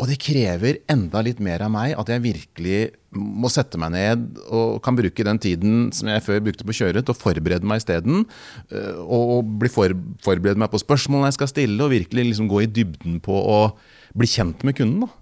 Og 0.00 0.08
det 0.08 0.16
krever 0.24 0.80
enda 0.90 1.20
litt 1.22 1.40
mer 1.44 1.62
av 1.62 1.70
meg 1.70 1.92
at 2.00 2.08
jeg 2.10 2.24
virkelig 2.24 2.78
må 3.12 3.50
sette 3.52 3.76
meg 3.78 3.92
ned 3.92 4.22
og 4.48 4.80
kan 4.82 4.96
bruke 4.96 5.26
den 5.26 5.38
tiden 5.42 5.90
som 5.94 6.08
jeg 6.08 6.24
før 6.24 6.40
brukte 6.46 6.64
på 6.64 6.72
å 6.72 6.78
kjøre, 6.78 7.02
til 7.04 7.12
å 7.12 7.18
forberede 7.18 7.68
meg 7.68 7.82
isteden. 7.82 8.24
Eh, 8.72 8.98
og 9.04 9.44
bli 9.60 9.70
for, 9.72 9.92
forberede 10.24 10.62
meg 10.62 10.72
på 10.72 10.80
spørsmålene 10.80 11.30
jeg 11.30 11.38
skal 11.38 11.52
stille, 11.52 11.78
og 11.84 11.92
virkelig 11.92 12.30
liksom 12.30 12.48
gå 12.50 12.64
i 12.64 12.70
dybden 12.80 13.20
på 13.22 13.36
å 13.36 13.58
bli 14.16 14.30
kjent 14.32 14.64
med 14.66 14.78
kunden. 14.80 15.04
da. 15.04 15.12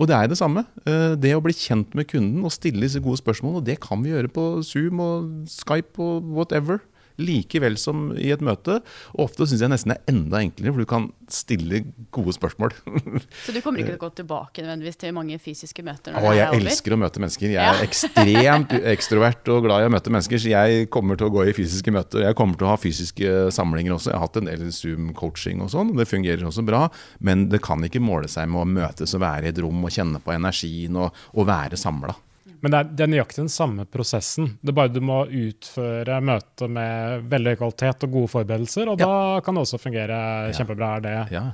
Og 0.00 0.08
det 0.08 0.16
er 0.16 0.30
det 0.30 0.38
samme. 0.38 0.66
Eh, 0.84 1.16
det 1.18 1.34
å 1.34 1.42
bli 1.44 1.56
kjent 1.56 1.96
med 1.96 2.08
kunden 2.12 2.44
og 2.44 2.54
stille 2.54 2.84
disse 2.84 3.02
gode 3.02 3.22
spørsmålene, 3.22 3.64
det 3.66 3.80
kan 3.82 4.04
vi 4.04 4.12
gjøre 4.12 4.30
på 4.36 4.46
Zoom 4.68 5.00
og 5.02 5.50
Skype 5.50 5.96
og 6.00 6.28
whatever 6.36 6.84
like 7.20 7.60
vel 7.62 7.76
som 7.80 8.10
i 8.18 8.30
et 8.34 8.42
møte. 8.44 8.80
Og 9.16 9.26
ofte 9.28 9.48
syns 9.48 9.64
jeg 9.64 9.72
nesten 9.72 9.94
det 9.94 9.98
er 10.00 10.14
enda 10.14 10.40
enklere, 10.42 10.74
for 10.74 10.84
du 10.84 10.88
kan 10.90 11.08
stille 11.30 11.82
gode 12.14 12.34
spørsmål. 12.36 12.74
Så 13.44 13.54
du 13.54 13.60
kommer 13.62 13.82
ikke 13.82 13.94
til 13.94 13.98
å 13.98 14.02
gå 14.04 14.10
tilbake 14.20 14.64
nødvendigvis 14.64 15.00
til 15.00 15.14
mange 15.16 15.38
fysiske 15.42 15.84
møter? 15.86 16.14
Når 16.14 16.26
å, 16.26 16.34
jeg 16.36 16.50
det 16.50 16.60
er 16.60 16.64
elsker 16.64 16.96
å 16.96 17.00
møte 17.00 17.22
mennesker. 17.22 17.54
Jeg 17.54 17.74
er 17.74 17.84
ekstremt 17.86 18.74
ekstrovert 18.94 19.52
og 19.54 19.66
glad 19.66 19.84
i 19.84 19.90
å 19.90 19.92
møte 19.94 20.14
mennesker, 20.14 20.42
så 20.42 20.52
jeg 20.52 20.88
kommer 20.94 21.20
til 21.20 21.30
å 21.30 21.34
gå 21.34 21.46
i 21.50 21.54
fysiske 21.56 21.94
møter. 21.94 22.24
Jeg 22.26 22.38
kommer 22.38 22.58
til 22.58 22.68
å 22.68 22.72
ha 22.72 22.80
fysiske 22.80 23.36
samlinger 23.54 23.96
også. 23.96 24.12
Jeg 24.12 24.18
har 24.18 24.26
hatt 24.26 24.40
en 24.40 24.50
del 24.50 24.66
Zoom-coaching 24.74 25.62
og 25.64 25.72
sånn, 25.74 25.94
det 25.98 26.08
fungerer 26.10 26.46
også 26.48 26.64
bra. 26.66 26.86
Men 27.24 27.48
det 27.52 27.62
kan 27.64 27.84
ikke 27.86 28.02
måle 28.02 28.30
seg 28.30 28.50
med 28.50 28.64
å 28.64 28.68
møtes 28.80 29.16
og 29.16 29.24
være 29.24 29.48
i 29.48 29.54
et 29.54 29.62
rom 29.62 29.86
og 29.86 29.94
kjenne 29.94 30.22
på 30.22 30.34
energien 30.34 30.98
og, 31.00 31.22
og 31.36 31.48
være 31.50 31.78
samla. 31.80 32.16
Men 32.60 32.72
det 32.72 32.78
er, 32.78 32.90
det 32.92 33.04
er, 33.04 33.10
nøyaktig 33.14 33.40
den 33.42 33.52
samme 33.52 33.86
prosessen. 33.88 34.50
Det 34.60 34.72
er 34.72 34.76
bare 34.76 34.92
du 34.92 35.00
må 35.04 35.22
utføre 35.24 36.18
møtet 36.24 36.72
med 36.72 37.24
veldig 37.32 37.54
høy 37.54 37.60
kvalitet 37.62 38.06
og 38.06 38.16
gode 38.18 38.32
forberedelser, 38.34 38.90
og 38.92 39.00
ja. 39.00 39.08
da 39.08 39.40
kan 39.44 39.56
det 39.56 39.64
også 39.64 39.80
fungere 39.80 40.20
kjempebra. 40.56 40.92
Er 40.98 41.06
det 41.06 41.16
ja. 41.32 41.44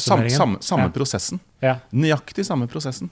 Samme, 0.00 0.30
samme, 0.32 0.62
samme 0.64 0.88
prosessen. 0.94 1.40
Nøyaktig 1.92 2.46
samme 2.48 2.68
prosessen. 2.72 3.10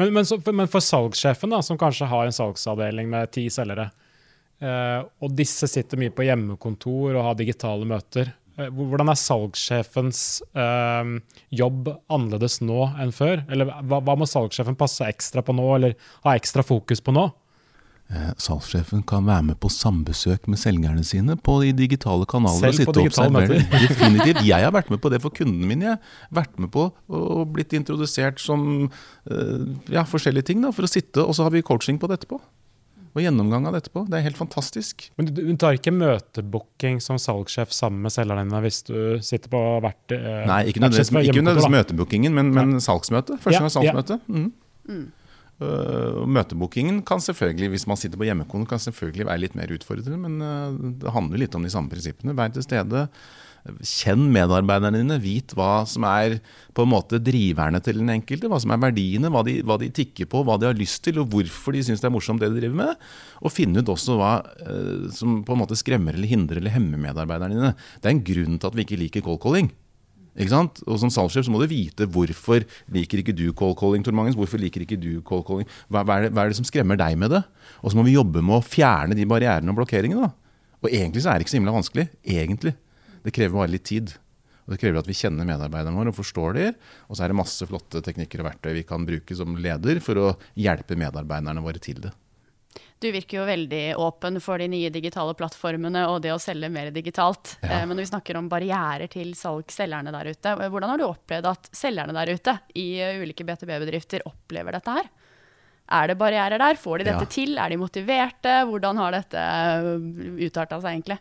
Men, 0.00 0.12
men, 0.14 0.26
så, 0.26 0.38
men, 0.52 0.68
for 0.72 0.80
salgssjefen, 0.80 1.52
da, 1.52 1.60
som 1.62 1.78
kanskje 1.78 2.08
har 2.08 2.26
en 2.26 2.32
salgsavdeling 2.32 3.10
med 3.12 3.32
ti 3.34 3.44
selgere, 3.52 3.90
eh, 4.62 5.00
og 5.04 5.34
disse 5.36 5.68
sitter 5.68 6.00
mye 6.00 6.14
på 6.14 6.24
hjemmekontor 6.24 7.18
og 7.18 7.26
har 7.26 7.36
digitale 7.36 7.88
møter, 7.88 8.32
hvordan 8.56 9.08
er 9.12 9.18
salgssjefens 9.18 10.22
eh, 10.52 11.12
jobb 11.62 11.92
annerledes 12.12 12.60
nå 12.64 12.88
enn 13.00 13.14
før? 13.16 13.44
Eller 13.52 13.70
hva, 13.70 14.02
hva, 14.04 14.16
må 14.18 14.28
salgssjefen 14.28 14.78
passe 14.78 15.06
ekstra 15.08 15.44
på 15.44 15.54
nå, 15.56 15.68
eller 15.78 15.96
ha 16.26 16.36
ekstra 16.38 16.64
fokus 16.66 17.00
på 17.04 17.14
nå? 17.16 17.28
Eh, 18.12 18.32
salgssjefen 18.44 19.04
kan 19.08 19.24
være 19.24 19.46
med 19.50 19.60
på 19.62 19.70
sambesøk 19.72 20.48
med 20.52 20.60
selgerne 20.60 21.04
sine 21.06 21.38
på 21.40 21.58
de 21.62 21.72
digitale 21.76 22.28
kanaler. 22.28 22.74
Selv 22.74 22.90
på 22.90 22.96
digitale 23.00 23.32
møter? 23.32 23.62
Definitivt. 23.86 24.42
Jeg 24.44 24.66
har 24.66 24.74
vært 24.74 24.92
med 24.92 25.00
på 25.00 25.12
det 25.12 25.22
for 25.24 25.32
kundene 25.32 25.68
mine. 25.70 25.94
Jeg 25.94 26.00
har 26.02 26.42
vært 26.42 26.58
med 26.60 26.72
på 26.74 26.90
og 26.92 27.46
blitt 27.54 27.72
introdusert 27.78 28.42
som 28.42 28.66
øh, 28.84 29.70
ja, 29.92 30.04
forskjellige 30.08 30.52
ting 30.52 30.60
da, 30.64 30.74
for 30.76 30.84
å 30.84 30.92
sitte, 30.92 31.24
og 31.24 31.32
så 31.38 31.48
har 31.48 31.56
vi 31.56 31.64
coaching 31.64 32.00
på 32.02 32.10
det 32.10 32.20
etterpå 32.20 32.42
og 33.12 33.20
gjennomgang 33.20 33.66
av 33.68 33.76
dette 33.76 33.92
på. 33.92 34.04
Det 34.08 34.16
er 34.18 34.24
helt 34.24 34.38
fantastisk. 34.38 35.06
Men 35.20 35.28
du, 35.28 35.42
du 35.44 35.52
tar 35.60 35.76
ikke 35.76 35.92
møtebooking 35.92 37.00
som 37.04 37.18
salgssjef 37.20 37.74
sammen 37.76 38.04
med 38.06 38.14
selgerne 38.14 38.46
dine 38.46 38.62
hvis 38.64 38.80
du 38.88 38.96
sitter 39.24 39.52
på 39.52 39.60
hvert 39.84 40.14
eh, 40.16 40.44
Nei, 40.48 40.62
ikke 40.72 40.84
nødvendigvis 40.84 41.72
møtebookingen, 41.76 42.32
men, 42.36 42.54
men 42.56 42.78
salgsmøte. 42.82 43.36
Første 43.42 43.60
gang 43.60 43.74
salgsmøte. 43.74 44.18
Mm. 44.32 44.48
Mm. 44.88 45.04
Uh, 45.62 46.24
møtebookingen 46.26 47.02
kan 47.06 47.20
selvfølgelig, 47.22 47.68
hvis 47.74 47.86
man 47.86 48.00
sitter 48.00 48.18
på 48.18 48.26
hjemmekontor, 48.26 48.72
kan 48.72 48.82
selvfølgelig 48.82 49.28
være 49.28 49.42
litt 49.44 49.54
mer 49.58 49.70
utfordrende, 49.76 50.18
men 50.18 50.40
uh, 50.42 50.94
det 51.02 51.12
handler 51.14 51.44
litt 51.44 51.54
om 51.58 51.66
de 51.66 51.70
samme 51.70 51.92
prinsippene. 51.92 52.34
Vær 52.38 52.54
til 52.54 52.64
stede. 52.64 53.06
Kjenn 53.62 54.24
medarbeiderne 54.34 54.98
dine. 54.98 55.18
Vit 55.22 55.52
hva 55.54 55.84
som 55.86 56.02
er 56.08 56.40
på 56.74 56.82
en 56.82 56.90
måte 56.90 57.20
driverne 57.22 57.78
til 57.84 58.00
den 58.00 58.10
enkelte. 58.10 58.50
Hva 58.50 58.58
som 58.62 58.74
er 58.74 58.80
verdiene, 58.82 59.30
hva 59.30 59.44
de, 59.46 59.60
hva 59.66 59.76
de 59.78 59.90
tikker 59.94 60.26
på, 60.30 60.42
hva 60.46 60.56
de 60.58 60.66
har 60.70 60.78
lyst 60.78 61.04
til, 61.06 61.20
og 61.22 61.30
hvorfor 61.30 61.76
de 61.76 61.84
syns 61.86 62.02
det 62.02 62.08
er 62.10 62.14
morsomt 62.14 62.42
det 62.42 62.50
de 62.50 62.58
driver 62.58 62.80
med. 62.80 63.06
Og 63.42 63.54
finne 63.54 63.82
ut 63.82 63.92
også 63.94 64.18
hva 64.18 64.32
uh, 64.42 65.06
som 65.14 65.40
på 65.46 65.54
en 65.54 65.62
måte 65.62 65.78
skremmer 65.78 66.18
eller 66.18 66.30
hindrer 66.30 66.58
eller 66.58 66.74
hemmer 66.74 67.00
medarbeiderne 67.06 67.60
dine. 67.60 67.72
Det 68.02 68.10
er 68.10 68.16
en 68.16 68.26
grunn 68.32 68.58
til 68.58 68.72
at 68.72 68.78
vi 68.78 68.86
ikke 68.88 69.00
liker 69.04 69.26
cold 69.28 69.40
calling. 69.46 69.70
Ikke 70.32 70.52
sant? 70.52 70.80
Og 70.88 70.98
Som 71.00 71.12
salgssjef 71.12 71.46
så 71.46 71.52
må 71.52 71.60
du 71.60 71.68
vite 71.70 72.08
hvorfor 72.10 72.64
liker 72.92 73.20
ikke 73.20 73.34
du 73.36 73.50
cold 73.56 73.76
calling. 73.78 74.02
Tor 74.04 74.16
Magnus, 74.16 74.38
hvorfor 74.38 74.60
liker 74.60 74.82
ikke 74.84 74.98
du 75.00 75.20
cold 75.26 75.44
calling? 75.46 75.68
Hva, 75.86 76.02
hva, 76.02 76.18
er 76.18 76.26
det, 76.26 76.34
hva, 76.34 76.44
er 76.44 76.52
det, 76.52 76.58
som 76.58 76.68
skremmer 76.68 76.98
deg 76.98 77.18
med 77.20 77.34
det? 77.36 77.42
Og 77.82 77.92
så 77.92 77.98
må 77.98 78.06
vi 78.08 78.16
jobbe 78.16 78.42
med 78.42 78.58
å 78.58 78.64
fjerne 78.64 79.18
de 79.18 79.28
barrierene 79.28 79.70
og 79.70 79.82
blokkeringene. 79.82 80.30
da. 80.30 80.78
Og 80.82 80.90
egentlig 80.90 81.22
så 81.22 81.30
er 81.30 81.38
det 81.38 81.46
ikke 81.46 81.54
så 81.54 81.60
himla 81.60 81.76
vanskelig. 81.76 82.08
Egentlig. 82.24 82.74
Det 83.22 83.34
krever 83.34 83.54
bare 83.56 83.72
litt 83.72 83.86
tid. 83.88 84.14
Og 84.62 84.74
Det 84.74 84.78
krever 84.78 85.02
at 85.02 85.08
vi 85.10 85.16
kjenner 85.18 85.46
medarbeiderne 85.46 85.98
våre 85.98 86.12
og 86.12 86.18
forstår 86.18 86.54
dem. 86.54 86.74
og 87.08 87.16
så 87.16 87.24
er 87.24 87.32
det 87.32 87.38
masse 87.40 87.66
flotte 87.66 88.02
teknikker 88.02 88.42
og 88.42 88.50
verktøy 88.52 88.72
vi 88.76 88.84
kan 88.86 89.06
bruke 89.06 89.34
som 89.36 89.56
leder 89.56 90.00
for 90.00 90.14
å 90.22 90.28
hjelpe 90.54 90.98
medarbeiderne 90.98 91.64
våre 91.64 91.82
til 91.82 92.00
det. 92.06 92.12
Du 93.02 93.08
virker 93.10 93.40
jo 93.40 93.46
veldig 93.48 93.96
åpen 93.98 94.38
for 94.40 94.62
de 94.62 94.68
nye 94.70 94.90
digitale 94.94 95.34
plattformene 95.34 96.04
og 96.06 96.20
det 96.22 96.30
å 96.30 96.38
selge 96.38 96.70
mer 96.70 96.92
digitalt. 96.94 97.56
Ja. 97.60 97.80
Eh, 97.80 97.86
Men 97.86 97.96
når 97.96 98.04
vi 98.06 98.12
snakker 98.12 98.38
om 98.38 98.48
barrierer 98.48 99.10
til 99.10 99.34
salgsselgerne 99.34 100.12
der 100.14 100.30
ute, 100.30 100.52
eh, 100.54 100.70
hvordan 100.70 100.92
har 100.92 100.98
du 101.02 101.08
opplevd 101.08 101.48
at 101.50 101.68
selgerne 101.74 102.14
der 102.14 102.30
ute 102.30 102.54
i 102.78 102.86
eh, 103.02 103.18
ulike 103.18 103.42
BTB-bedrifter 103.44 104.22
opplever 104.30 104.78
dette 104.78 104.94
her? 104.94 105.10
Er 105.90 106.08
det 106.08 106.18
barrierer 106.18 106.58
der? 106.58 106.74
Får 106.80 106.98
de 106.98 107.04
dette 107.10 107.26
Ja. 107.26 107.30
til? 107.30 107.58
Er 107.58 107.68
de 107.68 107.76
motiverte? 107.76 108.52
Hvordan 108.68 108.96
har 108.96 109.12
dette 109.12 109.42
utarta 110.46 110.80
seg 110.80 110.94
egentlig? 111.02 111.18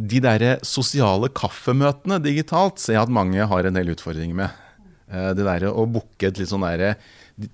De 0.00 0.20
der 0.20 0.58
sosiale 0.64 1.28
kaffemøtene 1.28 2.20
digitalt 2.22 2.78
ser 2.78 2.94
jeg 2.94 3.02
at 3.02 3.08
mange 3.12 3.46
har 3.46 3.66
en 3.66 3.74
del 3.74 3.92
utfordringer 3.94 4.34
med. 4.34 4.50
Eh, 5.10 5.34
Det 5.34 5.44
der 5.44 5.66
å 5.72 5.86
booke 5.90 6.22
et 6.28 6.38
litt 6.38 6.48
sånn 6.48 6.62
derre 6.62 6.96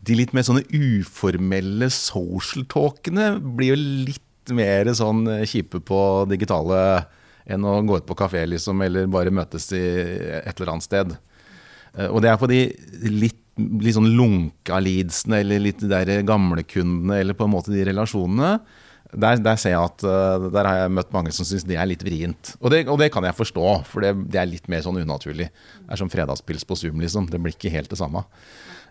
De 0.05 0.15
litt 0.15 0.33
mer 0.35 0.43
sånne 0.43 0.65
uformelle 0.75 1.89
social 1.91 2.65
talkene 2.65 3.39
blir 3.41 3.69
jo 3.75 3.77
litt 4.11 4.51
mer 4.51 4.85
sånn 4.87 5.27
eh, 5.29 5.45
kjipe 5.47 5.81
på 5.81 6.27
digitale 6.29 7.07
enn 7.49 7.63
å 7.63 7.81
gå 7.87 7.97
ut 7.99 8.07
på 8.07 8.17
kafé, 8.19 8.45
liksom, 8.49 8.83
eller 8.83 9.07
bare 9.07 9.31
møtes 9.31 9.71
i 9.73 9.79
et 10.43 10.59
eller 10.61 10.73
annet 10.73 10.83
sted. 10.83 11.17
Eh, 11.97 12.09
Og 12.09 12.21
det 12.23 12.31
er 12.33 12.37
på 12.37 12.49
de 12.49 12.77
litt, 13.09 13.39
litt 13.57 13.97
sånn 13.97 14.11
lunka 14.17 14.81
leadsene, 14.83 15.41
eller 15.43 15.63
litt 15.69 15.81
de 15.83 15.91
der 15.93 16.27
gamlekundene, 16.27 17.23
eller 17.23 17.37
på 17.37 17.47
en 17.47 17.55
måte 17.55 17.73
de 17.73 17.87
relasjonene. 17.89 18.59
Der, 19.17 19.39
der 19.39 19.59
ser 19.61 19.73
jeg 19.77 19.87
at 19.87 20.03
eh, 20.05 20.47
der 20.53 20.67
har 20.67 20.81
jeg 20.83 20.95
møtt 20.97 21.13
mange 21.15 21.33
som 21.33 21.47
syns 21.47 21.65
det 21.65 21.79
er 21.79 21.89
litt 21.89 22.03
vrient. 22.05 22.57
Og 22.59 22.73
det, 22.75 22.83
og 22.91 22.99
det 23.01 23.09
kan 23.15 23.25
jeg 23.25 23.39
forstå, 23.39 23.67
for 23.89 24.05
det, 24.05 24.13
det 24.33 24.41
er 24.43 24.51
litt 24.51 24.67
mer 24.73 24.83
sånn 24.85 24.99
unaturlig. 24.99 25.47
Det 25.49 25.95
er 25.95 26.01
som 26.01 26.11
fredagspils 26.13 26.67
på 26.69 26.77
Zoom, 26.79 26.99
liksom. 27.05 27.31
Det 27.31 27.41
blir 27.41 27.55
ikke 27.55 27.73
helt 27.73 27.93
det 27.93 28.01
samme. 28.01 28.27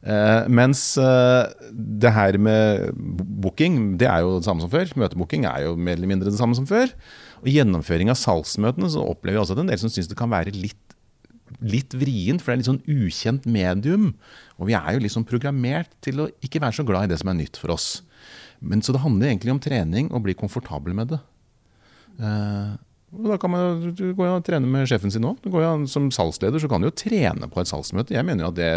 Eh, 0.05 0.47
mens 0.53 0.95
eh, 1.01 1.51
det 1.73 2.13
her 2.15 2.39
med 2.41 2.95
booking, 3.43 3.95
det 4.01 4.09
er 4.09 4.23
jo 4.23 4.39
det 4.39 4.47
samme 4.47 4.63
som 4.63 4.71
før. 4.71 4.89
Møtebooking 5.03 5.47
er 5.49 5.67
jo 5.67 5.75
mer 5.77 5.99
eller 5.99 6.11
mindre 6.13 6.31
det 6.31 6.39
samme 6.39 6.57
som 6.57 6.67
før. 6.69 6.93
Og 7.43 7.51
gjennomføring 7.51 8.09
av 8.13 8.19
salgsmøtene 8.21 8.89
så 8.95 9.03
opplever 9.03 9.39
jeg 9.39 9.45
også 9.45 9.57
at 9.57 9.63
en 9.65 9.71
del 9.73 9.81
som 9.81 9.93
syns 9.93 10.09
det 10.09 10.17
kan 10.19 10.31
være 10.31 10.55
litt 10.55 10.94
litt 11.61 11.93
vrient, 11.97 12.41
for 12.41 12.51
det 12.51 12.55
er 12.55 12.61
litt 12.61 12.71
sånn 12.71 13.05
ukjent 13.05 13.45
medium. 13.49 14.09
Og 14.57 14.69
vi 14.69 14.77
er 14.77 14.95
jo 14.95 15.03
liksom 15.03 15.27
programmert 15.27 15.91
til 16.05 16.23
å 16.23 16.29
ikke 16.45 16.61
være 16.63 16.79
så 16.79 16.87
glad 16.87 17.07
i 17.07 17.13
det 17.13 17.21
som 17.21 17.31
er 17.31 17.39
nytt 17.39 17.59
for 17.61 17.75
oss. 17.75 18.01
Men 18.61 18.81
Så 18.81 18.95
det 18.95 19.03
handler 19.03 19.29
egentlig 19.29 19.53
om 19.53 19.61
trening 19.61 20.11
og 20.11 20.25
bli 20.25 20.33
komfortabel 20.37 20.95
med 20.97 21.13
det. 21.13 21.21
Eh, 22.19 22.75
og 23.15 23.29
da 23.31 23.37
kan 23.39 23.51
man, 23.51 23.83
du 23.95 24.09
går 24.15 24.27
jo 24.27 24.37
og 24.39 24.45
trene 24.47 24.67
med 24.67 24.87
sjefen 24.89 25.13
sin 25.13 25.27
òg. 25.27 25.45
Som 25.91 26.09
salgsleder 26.11 26.59
så 26.59 26.69
kan 26.71 26.83
du 26.83 26.89
jo 26.89 26.95
trene 26.97 27.47
på 27.51 27.61
et 27.61 27.69
salgsmøte. 27.69 28.15
Jeg 28.15 28.27
mener 28.27 28.47
jo 28.47 28.51
at 28.51 28.57
det, 28.57 28.71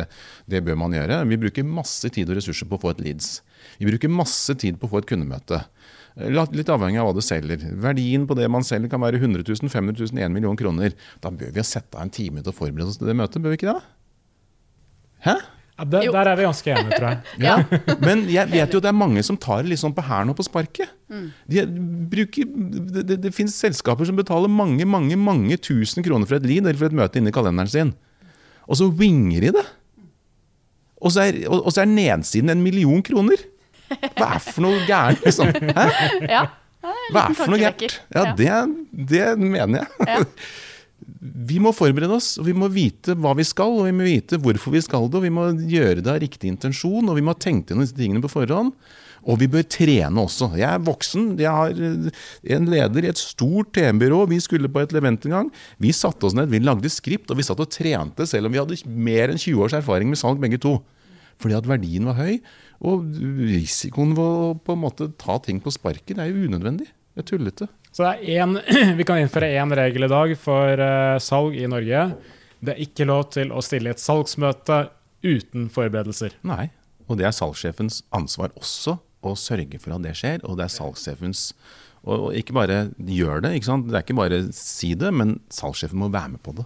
det 0.50 0.62
bør 0.66 0.78
man 0.78 0.94
gjøre. 0.94 1.24
Vi 1.31 1.40
bruker 1.40 1.66
masse 1.66 2.11
tid 2.14 2.31
og 2.31 2.38
ressurser 2.38 2.68
på 2.70 2.78
å 2.78 2.83
få 2.85 2.92
et 2.94 3.02
leads. 3.02 3.40
Vi 3.81 3.88
bruker 3.88 4.12
masse 4.12 4.54
tid 4.61 4.78
på 4.78 4.87
å 4.87 4.92
få 4.92 5.02
et 5.02 5.11
kundemøte. 5.11 5.64
Litt 6.18 6.70
avhengig 6.72 6.98
av 6.98 7.11
hva 7.11 7.14
du 7.14 7.22
selger. 7.22 7.62
Verdien 7.78 8.24
på 8.26 8.35
det 8.35 8.48
man 8.50 8.66
selger 8.66 8.90
kan 8.90 9.02
være 9.04 9.20
100 9.20 9.44
000, 9.46 9.70
500 9.70 10.09
000, 10.11 10.24
1 10.26 10.35
million 10.35 10.59
kroner. 10.59 10.96
Da 11.22 11.31
bør 11.31 11.52
vi 11.54 11.62
sette 11.66 11.94
av 11.94 12.07
en 12.07 12.11
time 12.14 12.42
til 12.42 12.50
å 12.50 12.57
forberede 12.57 12.90
oss 12.90 12.98
til 12.98 13.11
det 13.11 13.14
møtet, 13.18 13.38
bør 13.44 13.54
vi 13.54 13.61
ikke 13.61 13.70
det? 13.70 13.78
Hæ? 15.28 15.37
Ja, 15.78 15.85
det, 15.87 16.00
der 16.11 16.26
er 16.26 16.35
vi 16.35 16.42
ganske 16.42 16.72
enige, 16.74 16.96
tror 16.98 17.09
jeg. 17.12 17.18
Ja. 17.46 17.57
Men 18.02 18.24
jeg 18.26 18.50
vet 18.50 18.72
jo 18.74 18.81
det 18.83 18.90
er 18.90 18.98
mange 18.98 19.22
som 19.22 19.38
tar 19.38 19.62
det 19.62 19.70
litt 19.70 19.83
sånn 19.83 19.94
på 19.94 20.02
hælen 20.02 20.33
og 20.33 20.38
på 20.40 20.46
sparket. 20.48 20.90
De 21.46 21.62
bruker, 22.11 22.48
det 22.98 23.04
det, 23.12 23.18
det 23.28 23.35
finnes 23.37 23.54
selskaper 23.54 24.09
som 24.09 24.18
betaler 24.18 24.50
mange 24.50 24.83
mange, 24.90 25.14
mange 25.14 25.54
tusen 25.62 26.02
kroner 26.02 26.26
for 26.26 26.40
et 26.40 26.48
lead 26.48 26.66
eller 26.66 26.81
for 26.81 26.90
et 26.90 26.98
møte 26.98 27.22
inni 27.22 27.35
kalenderen 27.35 27.70
sin. 27.70 27.94
Og 28.66 28.81
så 28.81 28.90
winger 28.90 29.46
de 29.46 29.54
det. 29.54 29.64
Og 30.98 31.14
så 31.14 31.28
er, 31.28 31.44
og, 31.46 31.62
og 31.62 31.70
så 31.70 31.85
er 31.85 31.92
nedsiden 31.92 32.50
en 32.50 32.64
million 32.64 32.98
kroner. 33.07 33.46
Hva 33.88 34.31
er 34.37 34.40
for 34.44 34.64
noe 34.66 34.81
gærent, 34.88 35.27
liksom? 35.27 35.53
Hæ? 35.53 35.87
ja. 36.37 36.46
Hva 37.12 37.27
er 37.27 37.37
for 37.37 37.53
noe 37.53 37.61
gærent? 37.62 38.01
Ja, 38.14 38.33
det, 38.38 38.57
det 39.12 39.29
mener 39.40 39.83
jeg. 39.83 40.09
Ja. 40.09 40.24
Vi 41.18 41.59
må 41.62 41.70
forberede 41.74 42.14
oss, 42.18 42.35
og 42.38 42.46
vi 42.48 42.53
må 42.55 42.68
vite 42.70 43.14
hva 43.18 43.33
vi 43.38 43.44
skal, 43.46 43.72
og 43.81 43.87
vi 43.87 43.94
må 43.94 44.05
vite 44.07 44.38
hvorfor 44.42 44.74
vi 44.74 44.83
skal 44.85 45.07
det, 45.09 45.18
og 45.18 45.24
vi 45.24 45.33
må 45.33 45.46
gjøre 45.70 46.03
det 46.05 46.11
av 46.12 46.18
riktig 46.22 46.51
intensjon, 46.53 47.09
og 47.09 47.16
vi 47.16 47.24
må 47.24 47.33
ha 47.33 47.40
tenkt 47.40 47.72
inn 47.72 47.81
disse 47.83 47.96
tingene 47.96 48.22
på 48.22 48.31
forhånd. 48.31 48.74
Og 49.29 49.40
vi 49.40 49.48
bør 49.51 49.64
trene 49.66 50.22
også. 50.22 50.51
Jeg 50.57 50.68
er 50.68 50.85
voksen, 50.85 51.33
jeg 51.40 51.51
har 51.51 51.74
eh, 51.74 52.20
en 52.55 52.68
leder 52.70 53.05
i 53.07 53.11
et 53.11 53.20
stort 53.20 53.72
TM-byrå. 53.77 54.22
Vi 54.31 54.38
skulle 54.40 54.70
på 54.72 54.85
et 54.85 54.94
levent 54.94 55.27
en 55.27 55.35
gang. 55.35 55.51
Vi 55.83 55.90
satte 55.96 56.29
oss 56.29 56.37
ned, 56.38 56.53
vi 56.53 56.62
lagde 56.62 56.92
skript, 56.92 57.31
og 57.33 57.40
vi 57.40 57.46
satt 57.46 57.61
og 57.62 57.72
trente 57.74 58.29
selv 58.29 58.48
om 58.48 58.55
vi 58.55 58.62
hadde 58.62 58.79
mer 58.87 59.33
enn 59.33 59.40
20 59.40 59.66
års 59.66 59.77
erfaring 59.81 60.12
med 60.12 60.20
salg 60.20 60.40
begge 60.42 60.61
to. 60.62 60.79
Fordi 61.38 61.57
at 61.59 61.68
verdien 61.70 62.09
var 62.09 62.18
høy, 62.18 62.38
og 62.88 63.09
risikoen 63.38 64.14
ved 64.18 64.70
å 64.70 64.79
måte 64.79 65.11
ta 65.18 65.38
ting 65.42 65.61
på 65.62 65.72
sparket 65.74 66.18
er 66.18 66.31
jo 66.31 66.48
unødvendig. 66.48 66.88
Det 67.14 67.24
er 67.24 67.29
tullete. 67.31 67.68
Så 67.94 68.05
det 68.05 68.35
er 68.35 68.44
en, 68.44 68.59
vi 68.98 69.07
kan 69.07 69.22
innføre 69.22 69.51
én 69.59 69.74
regel 69.74 70.07
i 70.07 70.11
dag 70.12 70.35
for 70.38 70.83
eh, 70.83 71.16
salg 71.22 71.57
i 71.59 71.66
Norge. 71.70 72.05
Det 72.59 72.74
er 72.74 72.85
ikke 72.85 73.07
lov 73.09 73.29
til 73.35 73.55
å 73.55 73.62
stille 73.64 73.90
i 73.90 73.94
et 73.94 74.03
salgsmøte 74.03 74.85
uten 75.27 75.66
forberedelser. 75.74 76.38
Nei. 76.46 76.68
Og 77.09 77.18
det 77.18 77.27
er 77.27 77.35
salgssjefens 77.35 78.03
ansvar 78.14 78.53
også 78.59 78.98
å 79.27 79.35
sørge 79.38 79.81
for 79.83 79.96
at 79.96 80.05
det 80.05 80.14
skjer. 80.18 80.42
Og 80.46 80.59
det 80.59 80.66
er 80.66 80.74
salgssjefens 80.74 81.53
og 82.09 82.31
ikke 82.38 82.55
bare 82.57 82.77
gjør 82.96 83.42
det, 83.44 83.57
ikke 83.59 83.68
sant? 83.68 83.88
det 83.88 83.96
er 83.98 84.05
ikke 84.05 84.16
bare 84.16 84.40
si 84.55 84.92
det, 84.96 85.11
men 85.12 85.38
salgssjefen 85.53 85.98
må 85.98 86.11
være 86.12 86.37
med 86.37 86.42
på 86.44 86.55
det. 86.57 86.64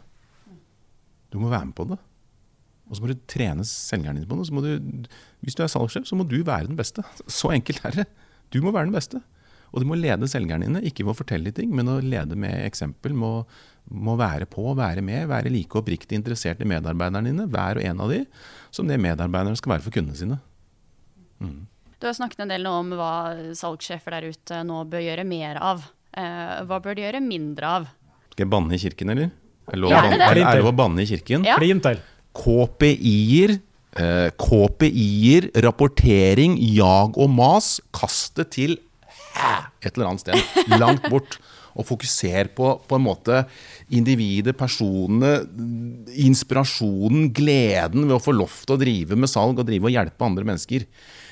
Du 1.33 1.39
må 1.41 1.49
være 1.49 1.71
med 1.71 1.77
på 1.79 1.87
det. 1.89 1.97
Og 2.93 2.99
så 2.99 3.03
må 3.03 3.09
du 3.09 3.17
trene 3.31 3.65
selgeren 3.65 4.19
din 4.21 4.27
på 4.29 4.37
det. 4.37 4.45
Så 4.51 4.53
må 4.53 4.61
du, 4.61 5.09
hvis 5.41 5.57
du 5.57 5.63
er 5.65 5.71
salgssjef, 5.73 6.05
så 6.05 6.19
må 6.19 6.27
du 6.29 6.43
være 6.45 6.69
den 6.69 6.77
beste. 6.77 7.01
Så 7.41 7.49
enkelt 7.57 7.81
er 7.89 8.03
det. 8.03 8.07
Du 8.53 8.61
må 8.61 8.69
være 8.75 8.91
den 8.91 8.97
beste. 8.99 9.23
Og 9.73 9.81
du 9.81 9.87
må 9.89 9.97
lede 9.97 10.29
selgerne 10.29 10.67
dine, 10.69 10.83
ikke 10.85 11.01
ved 11.07 11.15
å 11.15 11.17
fortelle 11.17 11.49
de 11.49 11.55
ting, 11.63 11.71
men 11.73 11.89
å 11.89 11.95
lede 12.05 12.37
med 12.37 12.53
eksempel. 12.67 13.15
Må, 13.17 13.31
må 13.89 14.19
være 14.21 14.45
på, 14.53 14.67
være 14.77 15.01
med, 15.01 15.25
være 15.31 15.49
like 15.49 15.79
oppriktig 15.81 16.19
interessert 16.21 16.61
i 16.61 16.69
medarbeiderne 16.69 17.31
dine, 17.33 17.47
hver 17.49 17.81
og 17.81 17.87
en 17.89 18.03
av 18.05 18.13
de, 18.13 18.19
som 18.71 18.85
det 18.91 19.01
medarbeiderne 19.01 19.57
skal 19.57 19.73
være 19.79 19.87
for 19.87 19.97
kundene 19.97 20.19
sine. 20.21 20.37
Du 21.41 22.07
har 22.11 22.15
snakket 22.19 22.45
en 22.45 22.53
del 22.53 22.69
om 22.69 22.93
hva 22.99 23.13
salgssjefer 23.57 24.19
der 24.19 24.29
ute 24.35 24.61
nå 24.69 24.83
bør 24.93 25.03
gjøre 25.09 25.25
mer 25.27 25.57
av. 25.65 25.89
Eh, 26.13 26.55
hva 26.69 26.79
bør 26.85 26.99
de 26.99 27.07
gjøre 27.07 27.25
mindre 27.25 27.73
av? 27.79 27.89
Skal 28.35 28.45
jeg 28.45 28.53
banne 28.53 28.77
i 28.77 28.81
kirken, 28.85 29.13
eller? 29.15 29.33
Er 29.71 29.77
det 29.77 29.81
lov, 29.81 29.91
Ja, 29.95 30.03
det. 30.03 30.13
er 30.21 30.35
det- 30.35 30.43
er 30.45 30.57
det 30.57 30.65
lov 30.65 30.73
å 30.75 30.77
banne 30.77 31.01
i 31.01 31.07
kirken? 31.07 31.45
Ja. 31.49 31.57
Klin 31.57 31.81
til. 31.81 31.97
KPI-er, 32.37 33.59
eh, 33.97 34.31
KPI-er, 34.41 35.51
rapportering, 35.65 36.57
jag 36.75 37.19
og 37.19 37.31
mas, 37.31 37.77
kast 37.93 38.37
det 38.41 38.51
til 38.57 38.79
et 39.83 39.97
eller 39.97 40.13
annet 40.13 40.25
sted, 40.25 40.63
langt 40.83 41.09
bort. 41.13 41.41
Og 41.73 41.87
fokuser 41.89 42.51
på, 42.53 42.67
på 42.85 42.97
en 42.99 43.05
måte 43.07 43.39
individet, 43.97 44.53
personene, 44.59 45.39
inspirasjonen, 46.21 47.31
gleden 47.33 48.05
ved 48.11 48.19
å 48.19 48.21
få 48.21 48.35
lov 48.37 48.59
til 48.67 48.75
å 48.77 48.83
drive 48.83 49.17
med 49.17 49.33
salg 49.33 49.57
og 49.57 49.71
drive 49.71 49.89
og 49.89 49.95
hjelpe 49.95 50.27
andre 50.27 50.45
mennesker. 50.51 50.85